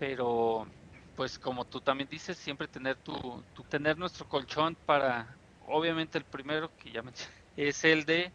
pero 0.02 0.66
pues 1.14 1.38
como 1.38 1.66
tú 1.66 1.80
también 1.80 2.10
dices, 2.10 2.36
siempre 2.40 2.68
tener 2.68 2.98
tu, 2.98 3.46
tener 3.70 4.00
nuestro 4.00 4.28
colchón 4.28 4.76
para, 4.84 5.40
obviamente 5.60 6.18
el 6.18 6.26
primero 6.26 6.74
que 6.76 6.92
ya 6.92 7.04
mencioné, 7.04 7.32
es 7.56 7.84
el 7.84 8.04
de 8.06 8.34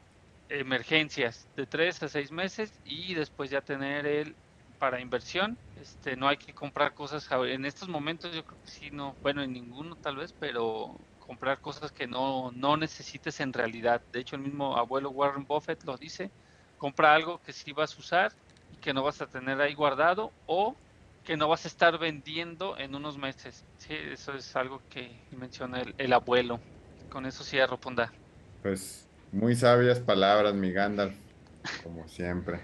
emergencias 0.49 1.51
de 1.57 1.67
tres 1.67 2.01
a 2.05 2.09
seis 2.09 2.31
meses 2.31 2.79
y 2.85 3.15
después 3.15 3.51
ya 3.51 3.63
tener 3.63 4.07
el 4.07 4.39
para 4.79 5.01
inversión. 5.01 5.59
Este, 5.75 6.15
no 6.15 6.29
hay 6.29 6.37
que 6.37 6.55
comprar 6.55 6.95
cosas 6.95 7.27
en 7.33 7.65
estos 7.65 7.89
momentos, 7.89 8.33
yo 8.33 8.45
creo 8.45 8.61
que 8.61 8.69
sí, 8.69 8.91
no, 8.93 9.19
bueno, 9.21 9.43
en 9.43 9.53
ninguno 9.53 9.97
tal 9.97 10.15
vez, 10.19 10.33
pero 10.35 10.97
comprar 11.19 11.61
cosas 11.61 11.91
que 11.91 12.07
no, 12.07 12.53
no 12.53 12.77
necesites 12.77 13.41
en 13.41 13.53
realidad. 13.53 14.05
De 14.13 14.21
hecho, 14.21 14.37
el 14.37 14.43
mismo 14.43 14.77
abuelo 14.77 15.11
Warren 15.11 15.45
Buffett 15.47 15.83
lo 15.83 15.97
dice, 15.99 16.33
compra 16.77 17.13
algo 17.13 17.41
que 17.41 17.53
sí 17.53 17.73
vas 17.73 17.99
a 17.99 18.01
usar 18.01 18.33
y 18.71 18.77
que 18.77 18.95
no 18.95 19.03
vas 19.03 19.21
a 19.21 19.27
tener 19.27 19.61
ahí 19.61 19.75
guardado 19.75 20.37
o 20.45 20.81
que 21.27 21.37
no 21.37 21.49
vas 21.49 21.65
a 21.65 21.69
estar 21.69 21.99
vendiendo 21.99 22.79
en 22.79 22.95
unos 22.95 23.19
meses. 23.19 23.65
Sí, 23.79 23.95
eso 24.13 24.33
es 24.35 24.55
algo 24.55 24.81
que 24.89 25.11
menciona 25.37 25.83
el, 25.99 26.13
abuelo. 26.13 26.61
Con 27.11 27.27
eso 27.27 27.43
cierro, 27.43 27.79
Punda. 27.79 28.13
Pues 28.63 29.09
muy 29.33 29.57
sabias 29.57 29.99
palabras, 29.99 30.55
mi 30.55 30.73
Gandalf, 30.73 31.15
como 31.83 32.07
siempre. 32.09 32.61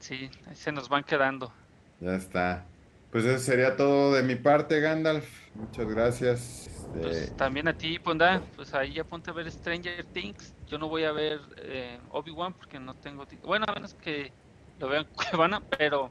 sí, 0.00 0.30
ahí 0.46 0.56
se 0.56 0.72
nos 0.72 0.88
van 0.88 1.04
quedando. 1.04 1.52
Ya 2.00 2.16
está. 2.16 2.66
Pues 3.12 3.24
eso 3.24 3.38
sería 3.38 3.76
todo 3.76 4.14
de 4.14 4.24
mi 4.24 4.34
parte, 4.34 4.80
Gandalf. 4.80 5.26
Muchas 5.54 5.88
gracias. 5.88 6.86
Pues 6.92 7.16
este, 7.16 7.36
también 7.36 7.68
a 7.68 7.72
ti, 7.72 8.00
Punda. 8.00 8.42
Pues 8.56 8.74
ahí 8.74 8.98
apunta 8.98 9.30
a 9.30 9.34
ver 9.34 9.50
Stranger 9.50 10.04
Things. 10.06 10.54
Yo 10.66 10.76
no 10.78 10.88
voy 10.88 11.04
a 11.04 11.12
ver 11.12 11.40
eh, 11.58 11.98
Obi-Wan 12.10 12.52
porque 12.52 12.80
no 12.80 12.94
tengo. 12.94 13.26
Bueno, 13.44 13.66
a 13.68 13.72
menos 13.72 13.94
que 13.94 14.32
lo 14.80 14.88
vean 14.88 15.06
Cuevana, 15.14 15.62
pero 15.78 16.10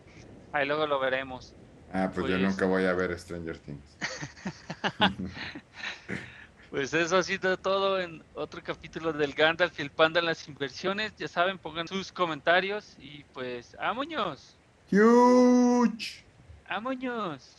Ahí 0.51 0.65
luego 0.65 0.88
lo 0.88 0.99
veremos. 0.99 1.53
Ah, 1.91 2.12
pues, 2.13 2.27
yo 2.27 2.38
pues 2.38 2.41
nunca 2.41 2.65
voy 2.65 2.85
a 2.85 2.93
ver 2.93 3.17
Stranger 3.17 3.57
Things. 3.57 3.97
pues 6.69 6.93
eso 6.93 7.17
ha 7.17 7.23
sido 7.23 7.57
todo 7.57 7.99
en 7.99 8.23
otro 8.33 8.62
capítulo 8.63 9.12
del 9.12 9.33
Gandalf 9.33 9.79
y 9.79 9.81
el 9.81 9.91
Panda 9.91 10.19
en 10.19 10.27
las 10.27 10.47
inversiones. 10.47 11.15
Ya 11.17 11.27
saben, 11.27 11.57
pongan 11.57 11.88
sus 11.88 12.12
comentarios 12.12 12.93
y 12.97 13.23
pues 13.25 13.75
¡amoños! 13.79 14.59
¡Huge! 14.91 16.25
¡amoños! 16.65 17.58